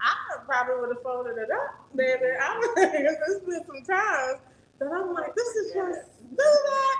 I 0.00 0.44
probably 0.46 0.80
would 0.80 0.94
have 0.96 1.02
folded 1.02 1.36
it 1.36 1.50
up, 1.50 1.94
baby. 1.94 2.32
I 2.40 2.58
would 2.76 2.92
there's 2.92 3.40
been 3.42 3.64
some 3.66 3.84
times 3.84 4.40
that 4.78 4.88
I'm 4.92 5.12
like, 5.12 5.34
this 5.34 5.48
is 5.56 5.72
just, 5.72 6.08
do 6.30 6.36
that, 6.36 6.96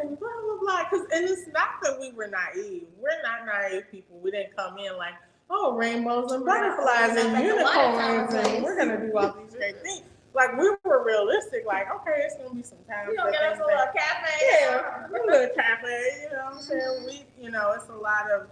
and 0.00 0.18
blah, 0.18 0.28
blah, 0.44 0.58
blah. 0.60 0.84
Cause, 0.90 1.06
and 1.12 1.28
it's 1.28 1.46
not 1.48 1.80
that 1.82 1.98
we 2.00 2.12
were 2.12 2.28
naive. 2.28 2.86
We're 3.00 3.22
not 3.22 3.46
naive 3.46 3.84
people. 3.90 4.18
We 4.20 4.30
didn't 4.30 4.56
come 4.56 4.78
in 4.78 4.96
like, 4.96 5.14
oh, 5.50 5.74
rainbows 5.74 6.32
and 6.32 6.42
We're 6.42 6.48
butterflies 6.48 7.16
and 7.16 7.32
like 7.32 7.44
unicorns, 7.44 8.34
and 8.34 8.62
we're 8.62 8.76
gonna 8.76 9.06
do 9.06 9.16
all 9.16 9.32
these 9.32 9.54
great 9.54 9.82
things. 9.82 10.02
Like 10.34 10.56
we 10.56 10.70
were 10.84 11.04
realistic. 11.04 11.64
Like, 11.66 11.92
okay, 11.92 12.22
it's 12.24 12.36
gonna 12.36 12.54
be 12.54 12.62
some 12.62 12.78
time. 12.88 13.08
You 13.08 13.16
for 13.16 13.22
gonna 13.22 13.32
get 13.32 13.42
us 13.52 13.58
a 13.58 13.64
little 13.64 13.86
cafe? 13.96 14.46
yeah, 14.60 15.06
a 15.06 15.10
little 15.10 15.54
cafe, 15.54 16.22
you 16.22 16.36
know 16.36 16.44
what 16.44 16.54
I'm 16.54 16.60
saying? 16.60 17.06
We, 17.06 17.42
you 17.42 17.50
know, 17.50 17.72
it's 17.72 17.88
a 17.88 17.94
lot 17.94 18.30
of 18.30 18.46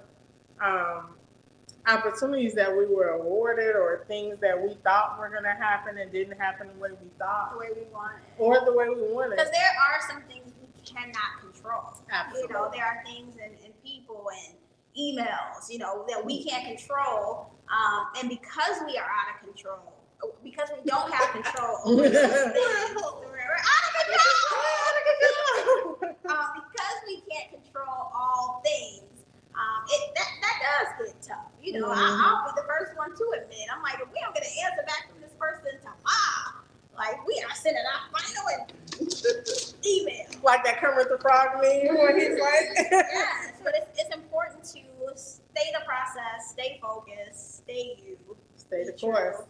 um, 0.61 1.17
opportunities 1.87 2.55
that 2.55 2.75
we 2.75 2.87
were 2.87 3.11
awarded 3.11 3.77
or 3.77 4.05
things 4.09 4.39
that 4.41 4.61
we 4.61 4.75
thought 4.83 5.19
were 5.19 5.29
going 5.29 5.45
to 5.45 5.51
happen 5.51 5.99
and 5.99 6.11
didn't 6.11 6.39
happen 6.39 6.69
the 6.75 6.81
way 6.81 6.91
we 6.91 7.09
thought. 7.19 7.53
The 7.53 7.59
way 7.59 7.69
we 7.77 7.85
want 7.93 8.15
or 8.39 8.65
the 8.65 8.73
way 8.73 8.89
we 8.89 9.13
wanted. 9.13 9.37
Because 9.37 9.51
there 9.53 9.61
are 9.63 10.01
some 10.11 10.23
things 10.23 10.46
cannot 10.97 11.41
control. 11.41 11.95
Absolutely. 12.11 12.49
You 12.49 12.55
know, 12.55 12.71
there 12.73 12.85
are 12.85 13.03
things 13.05 13.37
and, 13.43 13.53
and 13.65 13.73
people 13.85 14.29
and 14.33 14.55
emails, 14.99 15.69
you 15.71 15.79
know, 15.79 16.05
that 16.09 16.25
we 16.25 16.45
can't 16.45 16.65
control. 16.67 17.51
Um, 17.69 18.07
and 18.19 18.29
because 18.29 18.81
we 18.87 18.97
are 18.97 19.05
out 19.05 19.37
of 19.37 19.45
control, 19.45 19.93
because 20.43 20.69
we 20.73 20.89
don't 20.89 21.13
have 21.13 21.31
control 21.33 21.79
over 21.85 22.09
those 22.09 22.13
things, 22.13 22.97
we're 22.97 23.61
out 23.61 23.85
of 23.85 25.05
control. 25.21 26.15
um, 26.33 26.49
because 26.57 26.97
we 27.07 27.21
can't 27.31 27.51
control 27.63 28.11
all 28.15 28.63
things, 28.65 29.03
um, 29.55 29.85
it 29.89 30.15
that, 30.15 30.29
that 30.41 30.57
does 30.65 31.07
get 31.07 31.23
tough. 31.23 31.51
You 31.63 31.81
know, 31.81 31.89
Mhm. 31.89 31.97
I, 31.97 32.23
I'll 32.25 32.55
be 32.55 32.61
the 32.61 32.67
first 32.69 32.97
one 32.97 33.11
to 33.17 33.25
admit. 33.43 33.67
I'm 33.73 33.83
like, 33.83 33.97
if 34.01 34.09
we 34.13 34.21
don't 34.21 34.35
get 34.35 34.45
an 34.45 34.53
answer 34.65 34.85
back 34.87 35.11
from 35.11 35.21
this 35.21 35.33
person 35.39 35.77
tomorrow, 35.81 36.65
like 36.97 37.27
we 37.27 37.43
are 37.45 37.55
sending 37.55 37.83
our 37.85 38.09
final 38.13 38.67
email. 39.85 40.27
Like 40.47 40.65
that 40.65 40.81
Kermit 40.81 41.09
the 41.11 41.19
Frog 41.19 41.49
meme 41.61 41.95
where 41.97 42.17
he's 42.19 42.41
like, 42.41 42.89
yes, 42.91 43.53
but 43.65 43.75
it's, 43.77 44.01
it's 44.01 44.15
important 44.15 44.63
to 44.65 44.81
stay 45.17 45.71
the 45.73 45.85
process, 45.85 46.51
stay 46.53 46.79
focused, 46.81 47.57
stay 47.59 47.97
you. 48.07 48.17
stay 48.57 48.85
the 48.85 48.93
course. 48.93 49.43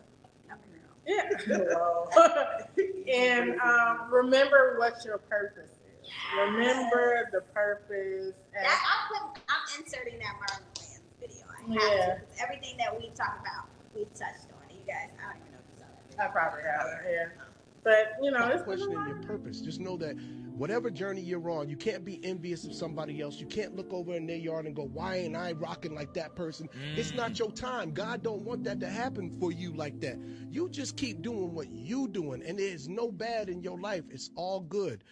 Yeah. 1.07 1.23
and 3.15 3.61
um, 3.61 4.09
remember 4.11 4.75
what 4.79 5.05
your 5.05 5.19
purpose 5.19 5.71
is. 5.71 6.11
Remember 6.37 7.29
the 7.33 7.43
purpose. 7.55 8.33
And 8.57 8.65
That 8.65 8.83
I'm 8.83 9.31
putting, 9.31 9.43
I'm 9.49 9.83
inserting 9.85 10.19
that 10.19 10.35
Marlon 10.41 10.63
Wayans 10.75 11.01
video. 11.21 11.45
I 11.49 11.63
have 11.63 11.71
Yeah. 11.71 12.15
to, 12.15 12.21
'cause 12.21 12.41
everything 12.43 12.77
that 12.79 12.99
we've 13.01 13.15
talked 13.15 13.41
about, 13.41 13.69
we've 13.95 14.13
touched 14.15 14.51
on. 14.51 14.67
You 14.75 14.83
guys, 14.85 15.11
I 15.23 15.33
don't 15.33 15.43
even 15.43 15.53
know 15.53 15.59
if 15.63 15.69
you 15.71 15.79
saw 15.79 15.87
that. 15.87 16.11
Video. 16.11 16.25
I 16.25 16.29
probably 16.29 16.63
have, 16.63 16.87
yeah. 17.09 17.45
But 17.85 18.15
you 18.21 18.31
know, 18.33 18.39
Stop 18.39 18.51
it's 18.51 18.63
been 18.63 18.63
a 18.63 18.65
questioning 18.65 19.07
your 19.07 19.23
purpose. 19.23 19.61
Just 19.61 19.79
know 19.79 19.97
that 19.99 20.17
whatever 20.57 20.91
journey 20.91 21.21
you're 21.21 21.51
on, 21.51 21.69
you 21.69 21.77
can't 21.77 22.05
be 22.05 22.25
envious 22.25 22.65
of 22.65 22.75
somebody 22.75 23.21
else. 23.21 23.39
You 23.41 23.47
can't 23.47 23.77
look 23.77 23.93
over 23.93 24.15
in 24.15 24.27
their 24.27 24.37
yard 24.37 24.67
and 24.67 24.75
go, 24.75 24.85
"Why 24.85 25.17
ain't 25.17 25.37
I 25.37 25.53
rocking 25.53 25.95
like 25.95 26.15
that 26.15 26.35
person?" 26.35 26.69
It's 26.97 27.13
not 27.15 27.33
mm. 27.33 27.39
your 27.39 27.53
time. 27.53 27.93
God 27.93 28.23
don't 28.23 28.43
want 28.43 28.65
that 28.65 28.81
to 28.81 28.89
happen 28.89 29.31
for 29.39 29.53
you 29.53 29.73
like 29.75 30.01
that. 30.01 30.19
You 30.51 30.69
just 30.69 30.97
keep 30.97 31.23
doing 31.23 31.53
what 31.53 31.69
you 31.71 32.09
doing, 32.09 32.43
and 32.43 32.59
there's 32.59 32.89
no 32.89 33.11
bad 33.11 33.49
in 33.49 33.63
your 33.63 33.79
life. 33.79 34.05
It's 34.11 34.31
all 34.35 34.61
good. 34.61 35.05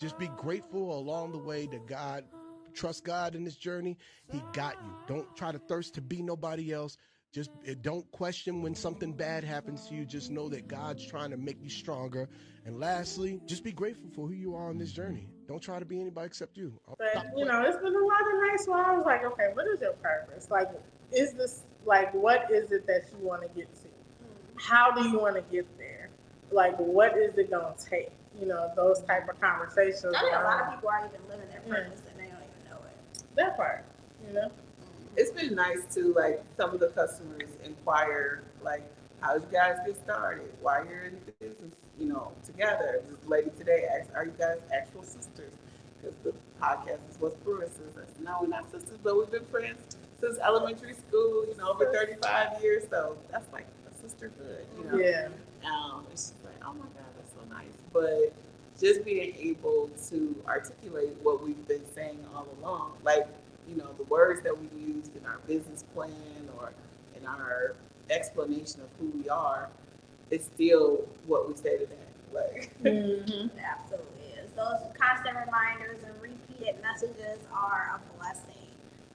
Just 0.00 0.18
be 0.18 0.28
grateful 0.36 0.98
along 0.98 1.32
the 1.32 1.38
way 1.38 1.66
that 1.66 1.86
God. 1.86 2.24
Trust 2.72 3.04
God 3.04 3.34
in 3.34 3.42
this 3.42 3.56
journey. 3.56 3.98
He 4.30 4.40
got 4.52 4.76
you. 4.84 4.94
Don't 5.08 5.36
try 5.36 5.50
to 5.50 5.58
thirst 5.58 5.94
to 5.94 6.00
be 6.00 6.22
nobody 6.22 6.72
else. 6.72 6.96
Just 7.32 7.50
eh, 7.66 7.74
don't 7.80 8.10
question 8.10 8.60
when 8.60 8.74
something 8.74 9.12
bad 9.12 9.44
happens 9.44 9.86
to 9.86 9.94
you. 9.94 10.04
Just 10.04 10.30
know 10.30 10.48
that 10.48 10.66
God's 10.66 11.06
trying 11.06 11.30
to 11.30 11.36
make 11.36 11.62
you 11.62 11.70
stronger. 11.70 12.28
And 12.64 12.78
lastly, 12.80 13.40
just 13.46 13.62
be 13.62 13.72
grateful 13.72 14.10
for 14.10 14.26
who 14.26 14.34
you 14.34 14.54
are 14.54 14.68
on 14.68 14.78
this 14.78 14.92
journey. 14.92 15.28
Don't 15.46 15.62
try 15.62 15.78
to 15.78 15.84
be 15.84 16.00
anybody 16.00 16.26
except 16.26 16.56
you. 16.56 16.72
Stop 16.82 16.98
But 16.98 17.38
you 17.38 17.44
know, 17.44 17.62
it's 17.62 17.76
been 17.78 17.94
a 17.94 17.98
lot 18.04 18.20
of 18.20 18.48
nights 18.48 18.66
where 18.66 18.84
I 18.84 18.96
was 18.96 19.06
like, 19.06 19.24
okay, 19.24 19.50
what 19.54 19.66
is 19.68 19.80
your 19.80 19.92
purpose? 19.94 20.50
Like, 20.50 20.68
is 21.12 21.32
this 21.34 21.62
like 21.86 22.12
what 22.14 22.50
is 22.50 22.72
it 22.72 22.86
that 22.88 23.04
you 23.12 23.26
want 23.26 23.42
to 23.42 23.48
get 23.48 23.72
to? 23.82 23.88
How 24.56 24.90
do 24.90 25.08
you 25.08 25.18
want 25.18 25.36
to 25.36 25.42
get 25.52 25.66
there? 25.78 26.10
Like, 26.50 26.76
what 26.78 27.16
is 27.16 27.38
it 27.38 27.50
gonna 27.50 27.74
take? 27.78 28.10
You 28.40 28.46
know, 28.46 28.72
those 28.74 29.02
type 29.02 29.28
of 29.28 29.40
conversations. 29.40 30.14
I 30.16 30.20
think 30.20 30.34
a 30.34 30.42
lot 30.42 30.60
of 30.62 30.74
people 30.74 30.88
are 30.88 31.06
even 31.06 31.20
living 31.28 31.48
their 31.48 31.62
Yeah. 31.66 31.84
purpose 31.84 32.02
and 32.10 32.18
they 32.18 32.30
don't 32.30 32.42
even 32.42 32.70
know 32.70 32.78
it. 32.86 33.36
that 33.36 33.56
part. 33.56 33.84
You 34.26 34.34
know, 34.34 34.50
It's 35.16 35.32
been 35.32 35.54
nice 35.54 35.84
to 35.94 36.14
like 36.14 36.42
some 36.56 36.72
of 36.72 36.80
the 36.80 36.88
customers 36.88 37.48
inquire, 37.64 38.42
like, 38.62 38.82
how'd 39.20 39.42
you 39.42 39.48
guys 39.52 39.76
get 39.86 39.96
started? 39.96 40.50
Why 40.60 40.84
you're 40.88 41.06
in 41.06 41.18
business, 41.40 41.72
you 41.98 42.06
know, 42.06 42.32
together? 42.44 43.02
This 43.08 43.28
lady 43.28 43.50
today 43.58 43.86
asked, 43.98 44.10
are 44.14 44.24
you 44.24 44.34
guys 44.38 44.58
actual 44.72 45.02
sisters? 45.02 45.52
Because 46.00 46.16
the 46.24 46.32
podcast 46.62 47.00
is 47.10 47.18
what's 47.18 47.36
brewing 47.36 47.68
sisters. 47.68 48.08
No, 48.22 48.38
we're 48.40 48.48
not 48.48 48.70
sisters, 48.70 48.98
but 49.02 49.16
we've 49.18 49.30
been 49.30 49.44
friends 49.46 49.96
since 50.20 50.38
elementary 50.38 50.94
school, 50.94 51.44
you 51.46 51.54
know, 51.58 51.70
over 51.70 51.92
35 51.92 52.62
years. 52.62 52.84
So 52.88 53.16
that's 53.30 53.52
like 53.52 53.66
a 53.90 53.94
sisterhood, 54.00 54.66
you 54.78 54.84
know? 54.84 54.98
yeah. 54.98 55.28
Um, 55.64 56.06
and 56.08 56.18
she's 56.18 56.34
like, 56.44 56.54
oh 56.64 56.72
my 56.72 56.80
God, 56.80 57.10
that's 57.16 57.32
so 57.32 57.54
nice. 57.54 57.72
But 57.92 58.32
just 58.80 59.04
being 59.04 59.34
able 59.36 59.90
to 60.08 60.42
articulate 60.46 61.10
what 61.22 61.44
we've 61.44 61.68
been 61.68 61.84
saying 61.94 62.24
all 62.34 62.46
along, 62.60 62.92
like, 63.02 63.26
you 63.70 63.76
know, 63.76 63.88
the 63.96 64.04
words 64.04 64.42
that 64.42 64.56
we 64.58 64.66
used 64.78 65.16
in 65.16 65.24
our 65.24 65.38
business 65.46 65.84
plan 65.94 66.12
or 66.58 66.72
in 67.18 67.24
our 67.26 67.76
explanation 68.10 68.80
of 68.80 68.88
who 68.98 69.06
we 69.16 69.28
are, 69.28 69.68
it's 70.30 70.46
still 70.46 71.06
what 71.26 71.48
we 71.48 71.54
say 71.54 71.78
today. 71.78 71.94
Like, 72.34 72.70
Mm-hmm. 72.84 73.48
Absolutely 73.58 74.26
is. 74.42 74.50
Those 74.56 74.80
constant 74.98 75.36
reminders 75.46 76.02
and 76.04 76.14
repeated 76.20 76.80
messages 76.82 77.38
are 77.54 77.94
a 77.98 78.18
blessing. 78.18 78.44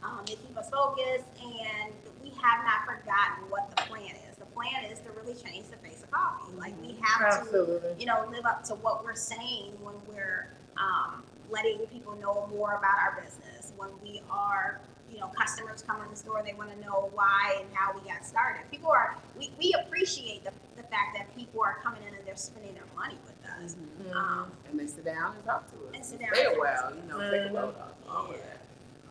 Um, 0.03 0.19
they 0.25 0.35
keep 0.35 0.55
us 0.57 0.69
focused, 0.69 1.25
and 1.41 1.91
we 2.23 2.29
have 2.41 2.63
not 2.63 2.85
forgotten 2.85 3.49
what 3.49 3.69
the 3.75 3.83
plan 3.83 4.11
is. 4.29 4.37
The 4.37 4.45
plan 4.45 4.85
is 4.91 4.99
to 4.99 5.09
really 5.11 5.33
change 5.33 5.67
the 5.67 5.77
face 5.77 6.03
of 6.03 6.11
coffee. 6.11 6.53
Like 6.57 6.73
we 6.81 6.95
have 7.01 7.49
to, 7.51 7.81
you 7.97 8.05
know, 8.05 8.25
live 8.31 8.45
up 8.45 8.63
to 8.65 8.75
what 8.75 9.03
we're 9.03 9.15
saying 9.15 9.71
when 9.81 9.95
we're 10.07 10.47
um, 10.77 11.23
letting 11.49 11.79
people 11.87 12.15
know 12.21 12.47
more 12.55 12.73
about 12.75 12.97
our 12.99 13.21
business. 13.21 13.44
When 13.77 13.89
we 14.03 14.21
are, 14.29 14.79
you 15.11 15.19
know, 15.19 15.27
customers 15.27 15.83
come 15.85 16.01
in 16.03 16.09
the 16.09 16.15
store, 16.15 16.41
they 16.45 16.53
want 16.53 16.71
to 16.71 16.79
know 16.85 17.09
why 17.13 17.57
and 17.61 17.67
how 17.73 17.93
we 17.93 18.07
got 18.07 18.25
started. 18.25 18.61
People 18.71 18.89
are, 18.91 19.15
we, 19.37 19.51
we 19.59 19.75
appreciate 19.85 20.43
the, 20.43 20.51
the 20.77 20.83
fact 20.83 21.17
that 21.17 21.35
people 21.35 21.61
are 21.61 21.77
coming 21.83 22.01
in 22.07 22.13
and 22.13 22.25
they're 22.25 22.35
spending 22.35 22.73
their 22.73 22.83
money 22.95 23.17
with 23.25 23.35
us. 23.61 23.75
Um, 24.13 24.51
and 24.69 24.79
they 24.79 24.87
sit 24.87 25.05
down 25.05 25.35
and 25.35 25.45
talk 25.45 25.69
to 25.71 25.75
us. 25.87 25.95
And 25.95 26.05
sit 26.05 26.19
down 26.19 26.29
Stay 26.33 26.45
and 26.45 26.53
a 26.53 26.55
talk 26.55 26.63
while, 26.63 26.93
you 26.95 27.09
know, 27.09 27.21
us. 27.21 27.31
take 27.31 27.49
a 27.49 27.53
load 27.53 27.75
off, 27.75 27.93
all 28.09 28.31
of 28.31 28.37
that. 28.37 28.61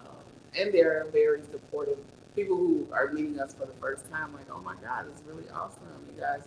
Um, 0.01 0.17
and 0.59 0.73
they're 0.73 1.07
very 1.13 1.43
supportive 1.51 1.99
people 2.35 2.57
who 2.57 2.87
are 2.93 3.13
meeting 3.13 3.39
us 3.39 3.55
for 3.55 3.67
the 3.67 3.75
first 3.75 4.11
time, 4.11 4.33
like, 4.33 4.47
oh 4.51 4.61
my 4.61 4.75
God, 4.83 5.07
it's 5.09 5.23
really 5.27 5.49
awesome. 5.55 5.83
You 6.15 6.21
guys, 6.21 6.41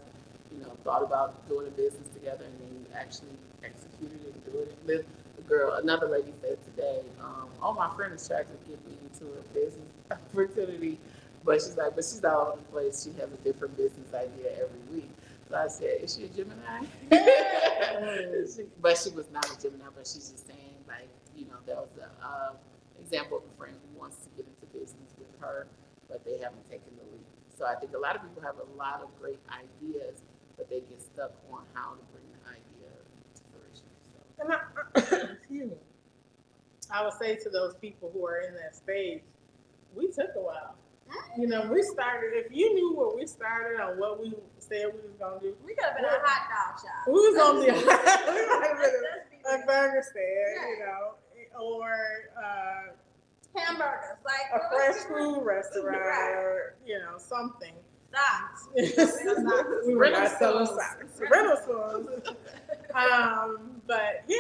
you 0.51 0.59
know, 0.61 0.71
thought 0.83 1.03
about 1.03 1.47
doing 1.47 1.67
a 1.67 1.71
business 1.71 2.07
together 2.13 2.45
and 2.45 2.59
then 2.59 2.67
you 2.79 2.85
actually 2.95 3.35
executed 3.63 4.19
it 4.25 4.33
and 4.33 4.45
do 4.45 4.59
it. 4.59 4.87
The, 4.87 4.93
the 4.97 5.16
girl, 5.47 5.73
another 5.73 6.07
lady 6.07 6.33
said 6.41 6.57
today, 6.65 7.01
um, 7.21 7.47
oh, 7.61 7.73
my 7.73 7.89
friend 7.95 8.13
is 8.13 8.27
trying 8.27 8.45
to 8.45 8.69
get 8.69 8.85
me 8.87 8.97
into 9.03 9.25
a 9.33 9.41
business 9.53 9.87
opportunity, 10.11 10.99
but 11.43 11.55
she's 11.55 11.77
like, 11.77 11.95
but 11.95 12.03
she's 12.03 12.23
all 12.23 12.53
over 12.53 12.57
the 12.57 12.63
place. 12.71 13.03
She 13.03 13.11
has 13.19 13.31
a 13.31 13.37
different 13.43 13.77
business 13.77 14.13
idea 14.13 14.51
every 14.53 14.81
week. 14.93 15.09
So 15.49 15.55
I 15.55 15.67
said, 15.67 16.01
is 16.03 16.15
she 16.15 16.25
a 16.25 16.29
Gemini? 16.29 16.85
But 18.81 18.97
she 18.97 19.09
was 19.11 19.27
not 19.31 19.45
a 19.49 19.61
Gemini, 19.61 19.85
but 19.95 20.05
she's 20.05 20.29
just 20.29 20.47
saying, 20.47 20.75
like, 20.87 21.09
you 21.35 21.45
know, 21.45 21.57
that 21.65 21.75
was 21.77 21.89
a 21.99 22.09
uh, 22.25 22.51
example 22.99 23.37
of 23.37 23.43
a 23.43 23.57
friend 23.57 23.73
who 23.73 23.99
wants 23.99 24.17
to 24.23 24.29
get 24.35 24.45
into 24.45 24.65
business 24.73 25.11
with 25.17 25.31
her, 25.39 25.67
but 26.09 26.23
they 26.25 26.37
haven't 26.39 26.63
taken 26.69 26.91
the 26.97 27.03
leap. 27.11 27.25
So 27.57 27.65
I 27.65 27.75
think 27.75 27.95
a 27.95 27.99
lot 27.99 28.15
of 28.15 28.21
people 28.23 28.43
have 28.43 28.55
a 28.59 28.69
lot 28.77 29.01
of 29.01 29.09
great 29.19 29.39
ideas, 29.49 30.21
but 30.57 30.69
they 30.69 30.81
get 30.81 31.01
stuck 31.01 31.31
on 31.51 31.63
how 31.73 31.95
to 31.95 32.03
bring 32.13 32.25
the 32.37 32.41
idea 32.51 32.91
to 33.35 33.41
fruition. 33.51 33.89
So. 34.13 34.19
And 34.39 34.53
I, 34.53 34.59
excuse 35.33 35.69
me. 35.71 35.77
I 36.91 37.03
would 37.03 37.13
say 37.13 37.35
to 37.37 37.49
those 37.49 37.75
people 37.75 38.09
who 38.13 38.25
are 38.25 38.39
in 38.39 38.53
that 38.55 38.75
stage, 38.75 39.21
we 39.95 40.07
took 40.07 40.29
a 40.35 40.39
while. 40.41 40.75
You 41.37 41.47
know, 41.47 41.69
we 41.71 41.81
started. 41.83 42.31
If 42.33 42.51
you 42.51 42.73
knew 42.73 42.93
what 42.93 43.15
we 43.15 43.25
started 43.25 43.79
on 43.81 43.97
what 43.97 44.19
we 44.21 44.33
said 44.59 44.87
we 44.93 44.99
was 45.07 45.15
gonna 45.19 45.39
do, 45.39 45.55
We 45.65 45.73
could 45.73 45.85
have 45.85 45.95
been 45.95 46.05
a 46.05 46.19
hot 46.21 46.49
dog 46.49 46.79
shop. 46.81 47.07
we 47.07 47.13
was 47.13 47.35
gonna 47.37 47.59
be. 47.61 47.71
we 47.71 47.85
might 47.85 48.67
have 48.67 48.81
been 48.81 49.59
a, 49.59 49.63
a 49.63 49.65
burger 49.65 50.03
stand, 50.03 50.69
you 50.69 50.85
know, 50.85 51.13
or 51.61 51.95
uh, 52.37 52.91
Hamburgers, 53.57 54.17
like 54.25 54.61
a 54.61 54.69
fresh 54.69 54.95
food 55.07 55.41
restaurant, 55.45 55.97
Right. 55.97 56.31
or 56.35 56.75
you 56.85 56.99
know, 56.99 57.17
something. 57.17 57.73
Stocks. 58.11 58.67
we 59.87 59.95
were 59.95 60.09
not 60.09 60.37
selling 60.39 60.65
socks. 60.65 61.21
Rental 61.31 61.57
stores. 61.63 62.07
Um, 62.95 63.81
but 63.87 64.23
yeah, 64.27 64.37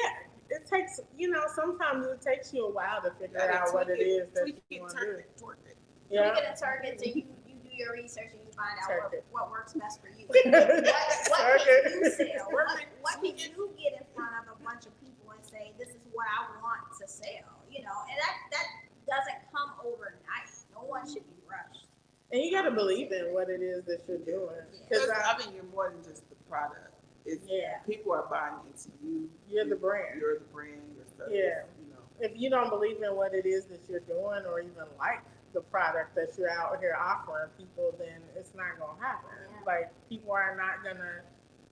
it 0.49 0.65
takes 0.65 0.99
you 1.17 1.29
know 1.29 1.43
sometimes 1.53 2.05
it 2.07 2.21
takes 2.21 2.53
you 2.53 2.65
a 2.65 2.71
while 2.71 3.01
to 3.01 3.11
figure 3.11 3.37
Gotta 3.37 3.57
out 3.57 3.73
what 3.73 3.89
it 3.89 3.97
tweak 3.97 4.33
that 4.33 4.41
tweak 4.41 4.63
you 4.69 4.81
want 4.81 4.97
to 4.97 5.05
do. 5.05 5.11
it, 5.11 5.29
twerk 5.41 5.61
it. 5.69 5.77
Yeah. 6.09 6.29
You 6.29 6.35
get 6.35 6.57
a 6.57 6.59
target, 6.59 6.99
so 6.99 7.05
you, 7.05 7.23
you 7.45 7.55
do 7.61 7.69
your 7.71 7.93
research 7.93 8.31
and 8.31 8.39
you 8.39 8.51
find 8.55 8.79
out 8.79 9.11
what, 9.11 9.23
what 9.31 9.51
works 9.51 9.73
best 9.73 9.99
for 9.99 10.07
you. 10.07 10.25
what, 10.31 10.47
what 10.47 11.59
can 11.59 11.91
you 11.99 12.11
sell? 12.11 12.47
What, 12.49 12.67
what 13.01 13.15
can 13.19 13.35
you 13.35 13.69
get 13.75 13.99
in 13.99 14.05
front 14.15 14.31
of 14.39 14.55
a 14.55 14.63
bunch 14.63 14.87
of 14.87 14.95
people 15.03 15.35
and 15.35 15.43
say, 15.43 15.75
this 15.77 15.89
is 15.89 16.03
what 16.15 16.25
I 16.31 16.47
want 16.63 16.87
to 17.01 17.05
sell? 17.07 17.59
You 17.67 17.83
know, 17.83 17.97
and 18.07 18.17
that, 18.23 18.35
that 18.55 18.67
doesn't 19.03 19.51
come 19.51 19.75
overnight. 19.83 20.47
No 20.73 20.87
one 20.87 21.03
should 21.05 21.27
be 21.27 21.43
rushed. 21.43 21.87
And 22.31 22.41
you 22.41 22.51
got 22.51 22.63
to 22.63 22.71
believe 22.71 23.11
in 23.11 23.33
what 23.33 23.49
it 23.49 23.61
is 23.61 23.85
that 23.85 24.03
you're 24.07 24.17
doing. 24.19 24.63
Because 24.87 25.07
Because 25.07 25.09
I, 25.11 25.33
I 25.33 25.37
mean, 25.39 25.55
you're 25.55 25.67
more 25.71 25.91
than 25.91 26.03
just 26.03 26.27
the 26.29 26.35
product. 26.49 26.86
It's 27.27 27.45
yeah, 27.49 27.79
people 27.85 28.13
are 28.13 28.25
buying 28.29 28.55
into 28.65 28.89
you. 29.03 29.29
you're 29.49 29.65
the 29.65 29.75
brand. 29.75 30.19
You're 30.19 30.39
the 30.39 30.45
brand. 30.53 30.81
Your 30.95 31.05
stuff. 31.13 31.27
Yeah. 31.29 31.67
You 31.83 31.91
know. 31.91 32.01
If 32.19 32.31
you 32.39 32.49
don't 32.49 32.69
believe 32.69 33.03
in 33.03 33.15
what 33.15 33.33
it 33.33 33.45
is 33.45 33.65
that 33.65 33.81
you're 33.89 33.99
doing, 34.01 34.45
or 34.47 34.61
even 34.61 34.87
like 34.97 35.21
the 35.53 35.61
product 35.61 36.15
that 36.15 36.29
you're 36.37 36.49
out 36.49 36.79
here 36.79 36.95
offering 36.97 37.49
people, 37.57 37.93
then 37.99 38.21
it's 38.35 38.53
not 38.55 38.79
gonna 38.79 38.99
happen. 39.01 39.29
Yeah. 39.51 39.65
Like 39.65 39.91
people 40.09 40.31
are 40.31 40.55
not 40.55 40.83
gonna 40.83 41.21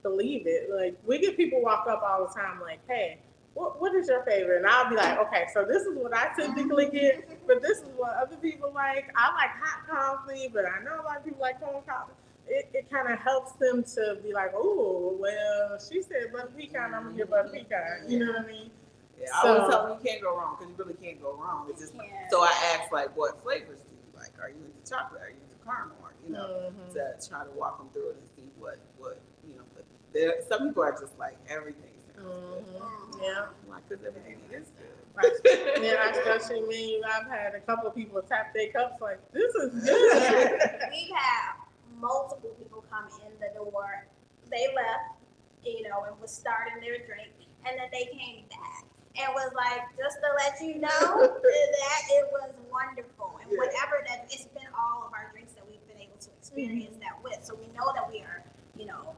believe 0.02 0.46
it. 0.46 0.70
Like 0.70 0.96
we 1.06 1.18
get 1.18 1.36
people 1.36 1.62
walk 1.62 1.86
up 1.88 2.02
all 2.02 2.26
the 2.26 2.34
time, 2.34 2.60
like, 2.60 2.80
"Hey, 2.86 3.18
what 3.54 3.80
what 3.80 3.94
is 3.94 4.08
your 4.08 4.22
favorite?" 4.24 4.58
And 4.58 4.66
I'll 4.66 4.90
be 4.90 4.96
like, 4.96 5.18
"Okay, 5.18 5.46
so 5.54 5.64
this 5.64 5.82
is 5.84 5.96
what 5.96 6.14
I 6.14 6.32
typically 6.36 6.90
get, 6.92 7.46
but 7.46 7.62
this 7.62 7.78
is 7.78 7.88
what 7.96 8.14
other 8.16 8.36
people 8.36 8.72
like. 8.74 9.10
I 9.16 9.32
like 9.32 9.50
hot 9.62 9.86
coffee, 9.88 10.50
but 10.52 10.66
I 10.66 10.82
know 10.84 11.00
a 11.00 11.04
lot 11.04 11.16
of 11.16 11.24
people 11.24 11.40
like 11.40 11.60
cold 11.60 11.86
coffee." 11.86 12.12
It, 12.48 12.70
it 12.72 12.90
kind 12.90 13.12
of 13.12 13.18
helps 13.18 13.52
them 13.52 13.82
to 13.94 14.18
be 14.22 14.32
like, 14.32 14.52
"Oh, 14.54 15.16
well, 15.18 15.78
she 15.80 16.00
said 16.02 16.32
butter 16.32 16.50
pecan, 16.56 16.94
I'm 16.94 17.04
gonna 17.04 17.16
get 17.16 17.30
butter 17.30 17.48
pecan." 17.52 18.04
You 18.08 18.20
know 18.24 18.32
what 18.32 18.42
I 18.42 18.46
mean? 18.46 18.70
Yeah, 19.18 19.26
I 19.34 19.42
So- 19.42 19.48
always 19.58 19.74
tell 19.74 19.86
them 19.88 19.98
you 20.02 20.10
can't 20.10 20.22
go 20.22 20.36
wrong 20.36 20.56
because 20.58 20.70
you 20.70 20.84
really 20.84 20.94
can't 21.02 21.20
go 21.22 21.34
wrong. 21.34 21.66
It's 21.70 21.80
just 21.80 21.94
Yeah. 21.94 22.28
so 22.30 22.42
I 22.42 22.52
ask 22.78 22.92
like, 22.92 23.16
what 23.16 23.42
flavors 23.42 23.80
do 23.80 23.90
you 23.96 24.18
like? 24.20 24.32
Are 24.40 24.48
you 24.50 24.56
into 24.64 24.90
chocolate? 24.90 25.22
Are 25.22 25.28
you 25.30 25.36
into 25.42 25.64
caramel? 25.64 25.96
You 26.24 26.32
know, 26.32 26.72
Mhm. 26.72 26.92
to 26.94 27.28
try 27.28 27.44
to 27.44 27.50
walk 27.52 27.78
them 27.78 27.88
through 27.92 28.10
it 28.10 28.16
and 28.16 28.28
see 28.36 28.50
what 28.58 28.78
what 28.98 29.18
you 29.46 29.54
know. 29.56 29.62
But 29.74 29.84
there, 30.12 30.42
some 30.48 30.68
people 30.68 30.82
are 30.82 30.92
just 30.92 31.16
like 31.18 31.36
everything 31.48 31.92
good. 32.16 32.24
Mhm. 32.24 33.22
Yeah. 33.22 33.46
Like, 33.68 33.88
because 33.88 34.04
everything 34.04 34.40
is 34.50 34.66
good. 34.78 35.82
Yeah, 35.82 36.10
especially 36.10 36.62
me. 36.62 37.02
I've 37.02 37.26
had 37.28 37.54
a 37.54 37.60
couple 37.60 37.86
of 37.88 37.94
people 37.94 38.20
tap 38.22 38.52
their 38.54 38.68
cups 38.70 39.00
like, 39.00 39.18
"This 39.32 39.54
is 39.54 39.84
good." 39.84 40.60
We've 40.90 41.14
had 41.14 41.54
multiple 42.00 42.50
people 42.58 42.84
come 42.90 43.06
in 43.24 43.32
the 43.40 43.52
door. 43.54 44.06
They 44.50 44.66
left, 44.74 45.18
you 45.64 45.88
know, 45.88 46.04
and 46.04 46.18
was 46.20 46.30
starting 46.32 46.80
their 46.80 46.98
drink, 47.06 47.32
and 47.66 47.78
then 47.78 47.88
they 47.92 48.06
came 48.16 48.44
back 48.50 48.84
and 49.18 49.32
was 49.34 49.52
like, 49.56 49.80
just 49.96 50.18
to 50.20 50.28
let 50.36 50.60
you 50.60 50.80
know 50.80 50.88
that 51.42 52.00
it 52.10 52.26
was 52.32 52.52
wonderful. 52.70 53.38
And 53.42 53.50
Yeah. 53.50 53.58
whatever 53.58 54.04
that, 54.08 54.26
it's 54.30 54.44
been 54.46 54.68
all 54.78 55.04
of 55.06 55.12
our 55.14 55.30
drinks 55.32 55.54
that 55.54 55.66
we've 55.66 55.84
been 55.88 55.98
able 56.00 56.18
to 56.20 56.30
experience 56.38 56.96
that 57.00 57.16
with. 57.24 57.38
So 57.44 57.54
we 57.54 57.66
know 57.76 57.92
that 57.94 58.10
we 58.10 58.20
are, 58.20 58.42
you 58.76 58.86
know, 58.86 59.16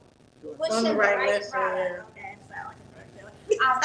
pushing 0.57 0.77
On 0.77 0.85
the 0.85 0.95
right 0.95 1.17
right, 1.19 1.51
product. 1.51 2.11
Okay, 2.17 2.37
so 2.49 2.55
like 2.55 2.77
a 2.79 2.87
drug 2.95 3.09
dealer. 3.11 3.33
Um, 3.67 3.81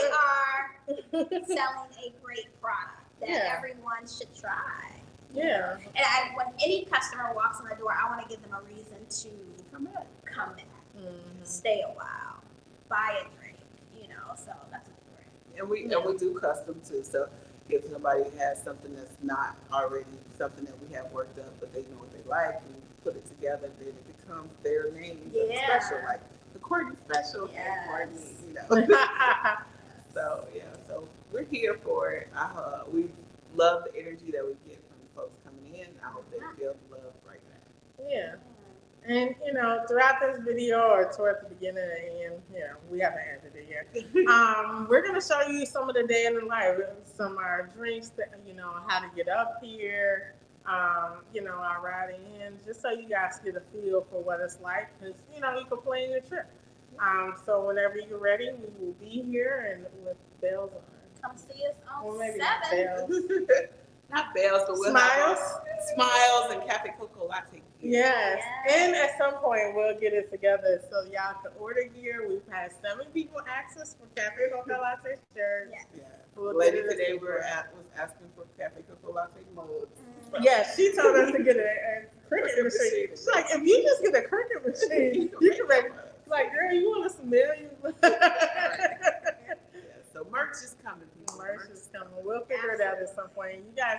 we 1.30 1.37
are 1.38 1.46
selling 1.46 1.90
a 2.04 2.12
great 2.22 2.60
product 2.60 3.00
that 3.20 3.28
Yeah. 3.30 3.54
everyone 3.56 4.06
should 4.06 4.34
try. 4.38 4.93
Yeah. 5.34 5.74
And 5.74 6.04
I, 6.04 6.30
when 6.36 6.46
any 6.62 6.84
customer 6.86 7.32
walks 7.34 7.60
in 7.60 7.66
the 7.68 7.74
door, 7.76 7.92
I 7.92 8.08
want 8.08 8.22
to 8.22 8.28
give 8.28 8.42
them 8.42 8.52
a 8.58 8.62
reason 8.62 8.96
to 9.08 9.28
Come 9.72 9.84
back. 9.86 10.06
come 10.24 10.54
back, 10.54 10.66
Mhm. 10.96 11.44
stay 11.44 11.82
a 11.82 11.88
while, 11.92 12.42
buy 12.88 13.20
a 13.20 13.38
drink, 13.38 13.56
you 14.00 14.08
know. 14.08 14.34
So 14.36 14.52
that's 14.70 14.88
great. 15.14 15.58
And 15.60 15.68
we 15.68 15.92
and 15.92 16.04
we 16.04 16.16
do 16.16 16.38
custom 16.38 16.80
too. 16.88 17.02
So 17.02 17.28
if 17.68 17.84
somebody 17.90 18.24
has 18.38 18.62
something 18.62 18.94
that's 18.94 19.16
not 19.22 19.56
already 19.72 20.06
something 20.38 20.64
that 20.64 20.74
we 20.86 20.94
have 20.94 21.10
worked 21.12 21.38
up, 21.38 21.52
but 21.60 21.72
they 21.72 21.82
know 21.82 21.98
what 21.98 22.12
they 22.12 22.28
like, 22.28 22.56
and 22.56 22.82
put 23.02 23.16
it 23.16 23.26
together, 23.26 23.70
then 23.78 23.88
it 23.88 24.18
becomes 24.18 24.50
their 24.62 24.90
name 24.92 25.30
that's 25.34 25.50
Yeah. 25.50 25.80
special, 25.80 26.04
like 26.04 26.20
the 26.52 26.58
Courtney 26.60 26.96
special, 27.08 27.44
and 27.46 27.52
Yes. 27.54 27.88
Courtney, 27.88 28.36
you 28.46 28.54
know. 28.54 28.86
so 30.14 30.46
yeah, 30.54 30.62
so 30.86 31.08
we're 31.32 31.44
here 31.44 31.74
for 31.82 32.12
it. 32.12 32.28
Uh, 32.36 32.84
we 32.92 33.10
love 33.56 33.84
the 33.84 33.96
energy 33.98 34.30
that 34.32 34.44
we 34.46 34.54
get 34.68 34.78
from 34.88 34.93
the 34.93 34.93
folks 35.14 35.38
coming 35.44 35.74
in. 35.81 35.88
I 36.05 36.11
hope 36.11 36.31
they 36.31 36.38
feel 36.61 36.74
the 36.90 36.96
love 36.96 37.12
right 37.27 37.40
now. 37.48 38.09
yeah. 38.09 38.35
And 39.07 39.35
you 39.44 39.53
know, 39.53 39.85
throughout 39.87 40.20
this 40.20 40.38
video 40.46 40.81
or 40.81 41.12
toward 41.12 41.37
the 41.42 41.55
beginning 41.55 41.85
and 41.85 42.33
end, 42.33 42.42
you 42.53 42.61
know, 42.61 42.77
we 42.90 43.00
haven't 43.00 43.20
ended 43.31 43.53
it 43.55 43.68
yet. 43.68 44.27
Um, 44.29 44.87
we're 44.88 45.05
gonna 45.07 45.20
show 45.20 45.42
you 45.48 45.66
some 45.66 45.88
of 45.90 45.94
the 45.94 46.05
day 46.05 46.24
in 46.27 46.35
the 46.35 46.44
life, 46.46 46.79
some 47.05 47.33
of 47.33 47.38
our 47.38 47.70
drinks 47.77 48.09
that 48.11 48.33
you 48.46 48.55
know, 48.55 48.72
how 48.87 49.00
to 49.00 49.14
get 49.14 49.29
up 49.29 49.59
here, 49.62 50.35
um, 50.66 51.18
you 51.35 51.42
know, 51.42 51.53
our 51.57 51.83
riding 51.83 52.22
in, 52.40 52.59
just 52.64 52.81
so 52.81 52.90
you 52.90 53.07
guys 53.07 53.38
get 53.44 53.57
a 53.57 53.62
feel 53.72 54.07
for 54.11 54.22
what 54.22 54.40
it's 54.40 54.59
like, 54.62 54.88
because 54.98 55.14
you 55.35 55.40
know, 55.40 55.59
you 55.59 55.66
can 55.66 55.79
plan 55.83 56.11
your 56.11 56.20
trip. 56.20 56.46
Um, 56.98 57.35
so 57.44 57.66
whenever 57.66 57.98
you're 57.98 58.18
ready, 58.18 58.50
we 58.53 58.87
will 58.87 58.94
be 58.94 59.22
here 59.31 59.74
and 59.74 59.85
with 60.07 60.16
bells 60.40 60.70
on. 60.72 60.81
Come 61.22 61.37
see 61.37 61.62
us 61.66 61.74
on 61.92 62.05
Well, 62.07 62.18
maybe 62.18 62.38
not 62.38 62.64
seven. 62.70 63.46
bells. 64.10 64.24
Not 64.24 64.34
bells, 64.34 64.62
but 64.66 64.76
we'll 64.78 64.90
Smiles. 64.90 65.38
have 65.38 65.48
smiles 65.94 66.52
and 66.52 66.68
cafe 66.68 66.90
Coco 66.98 67.26
latte. 67.28 67.62
Yes, 67.80 68.38
Yes. 68.66 68.72
and 68.74 68.94
at 68.96 69.18
some 69.18 69.34
point 69.42 69.74
we'll 69.74 69.98
get 70.00 70.14
it 70.14 70.30
together 70.30 70.80
so 70.90 71.02
y'all 71.04 71.34
can 71.42 71.52
order 71.60 71.82
gear. 71.94 72.26
We've 72.28 72.40
had 72.50 72.72
seven 72.82 73.06
people 73.12 73.40
ask 73.46 73.78
us 73.78 73.94
for 74.00 74.06
Cafe 74.18 74.36
Coco 74.52 74.80
Latte 74.80 75.16
shirts. 75.36 75.70
Yeah. 75.72 75.78
Yeah. 75.96 76.02
We'll 76.34 76.56
Lady 76.56 76.80
today 76.82 77.12
as 77.14 77.20
were 77.20 77.40
at, 77.40 77.72
was 77.76 77.84
asking 77.96 78.26
for 78.34 78.44
cafe 78.58 78.82
Coco 78.88 79.12
latte 79.14 79.38
mugs. 79.54 79.68
Mm. 80.32 80.38
Yeah, 80.42 80.64
she 80.74 80.92
told 80.96 81.14
us 81.14 81.30
to 81.30 81.42
get 81.44 81.56
a, 81.56 81.60
a 81.60 82.06
Cricut 82.28 82.56
Cricut 82.58 82.64
machine. 82.64 82.64
machine. 82.64 83.06
She's 83.10 83.28
like, 83.32 83.44
if 83.50 83.62
you 83.62 83.82
just 83.84 84.02
get 84.02 84.16
a 84.16 84.26
Cricut 84.28 84.66
machine, 84.66 85.30
you 85.40 85.50
can 85.52 85.68
make. 85.68 85.84
Like, 86.26 86.52
girl, 86.52 86.72
you 86.72 86.88
want 86.90 87.04
to 87.12 87.16
smell 87.18 87.54
you? 87.60 87.70
Yeah, 88.02 89.80
so 90.12 90.26
merch 90.32 90.54
is 90.54 90.74
coming. 90.82 91.06
people. 91.18 91.36
Merch 91.38 91.68
is 91.72 91.88
coming. 91.92 92.08
We'll 92.24 92.44
figure 92.46 92.70
it 92.72 92.80
out 92.80 92.98
at 93.00 93.14
some 93.14 93.28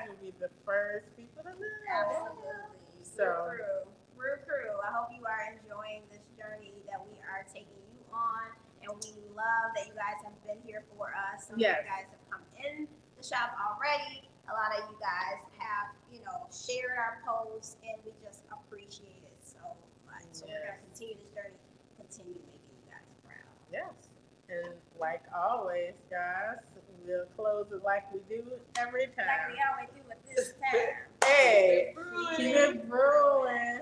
point. 0.08 0.20
Will 0.20 0.26
be 0.26 0.34
the 0.40 0.50
first 0.66 1.06
people 1.18 1.44
to 1.44 1.50
know. 1.50 1.66
Absolutely. 1.90 3.04
So- 3.04 3.26
Real 3.26 3.46
crew. 3.50 3.82
Real 4.16 4.38
crew. 4.48 4.72
I 4.82 4.92
hope 4.94 5.10
you 5.12 5.26
are 5.26 5.44
enjoying 5.52 6.04
this 6.12 6.24
journey 6.38 6.74
that 6.90 7.02
we 7.06 7.20
are 7.28 7.44
taking 7.52 7.82
you 7.94 8.02
on. 8.14 8.48
And 8.86 8.92
we 9.02 9.12
love 9.34 9.74
that 9.76 9.88
you 9.88 9.94
guys 9.98 10.22
have 10.24 10.38
been 10.46 10.62
here 10.66 10.86
for 10.96 11.10
us. 11.14 11.48
Some 11.50 11.58
Yes. 11.60 11.80
of 11.80 11.86
you 11.86 11.90
guys 11.92 12.06
have 12.12 12.30
come 12.30 12.46
in 12.64 12.88
the 13.18 13.24
shop 13.24 13.52
already. 13.60 14.30
A 14.48 14.54
lot 14.54 14.78
of 14.78 14.90
you 14.90 14.98
guys 15.02 15.42
have, 15.58 15.90
you 16.12 16.22
know, 16.24 16.46
shared 16.54 16.98
our 16.98 17.18
posts 17.26 17.78
and 17.84 17.98
we 18.06 18.14
just 18.24 18.46
appreciate 18.52 19.24
it 19.26 19.38
so 19.44 19.58
much. 20.06 20.24
So 20.32 20.46
we're 20.46 20.60
gonna 20.60 20.78
continue 20.86 21.18
this 21.18 21.34
journey, 21.34 21.58
continue 21.98 22.36
making 22.46 22.78
you 22.78 22.92
guys 22.92 23.10
proud. 23.26 23.50
Yes. 23.72 24.10
And 24.50 24.80
like 25.00 25.24
always, 25.34 25.96
guys, 26.12 26.60
We'll 27.06 27.26
close 27.36 27.68
it 27.72 27.84
like 27.84 28.12
we 28.14 28.20
do 28.30 28.44
every 28.78 29.06
time. 29.08 29.28
Like 29.28 29.50
we 29.54 29.62
always 29.70 29.90
do 29.94 30.02
with 30.08 30.36
this 30.36 30.54
time. 30.72 31.30
hey, 31.30 31.94
keep 31.96 31.98
it 31.98 32.04
brewing. 32.04 32.36
Keep 32.38 32.56
it 32.56 32.90
brewing. 32.90 33.82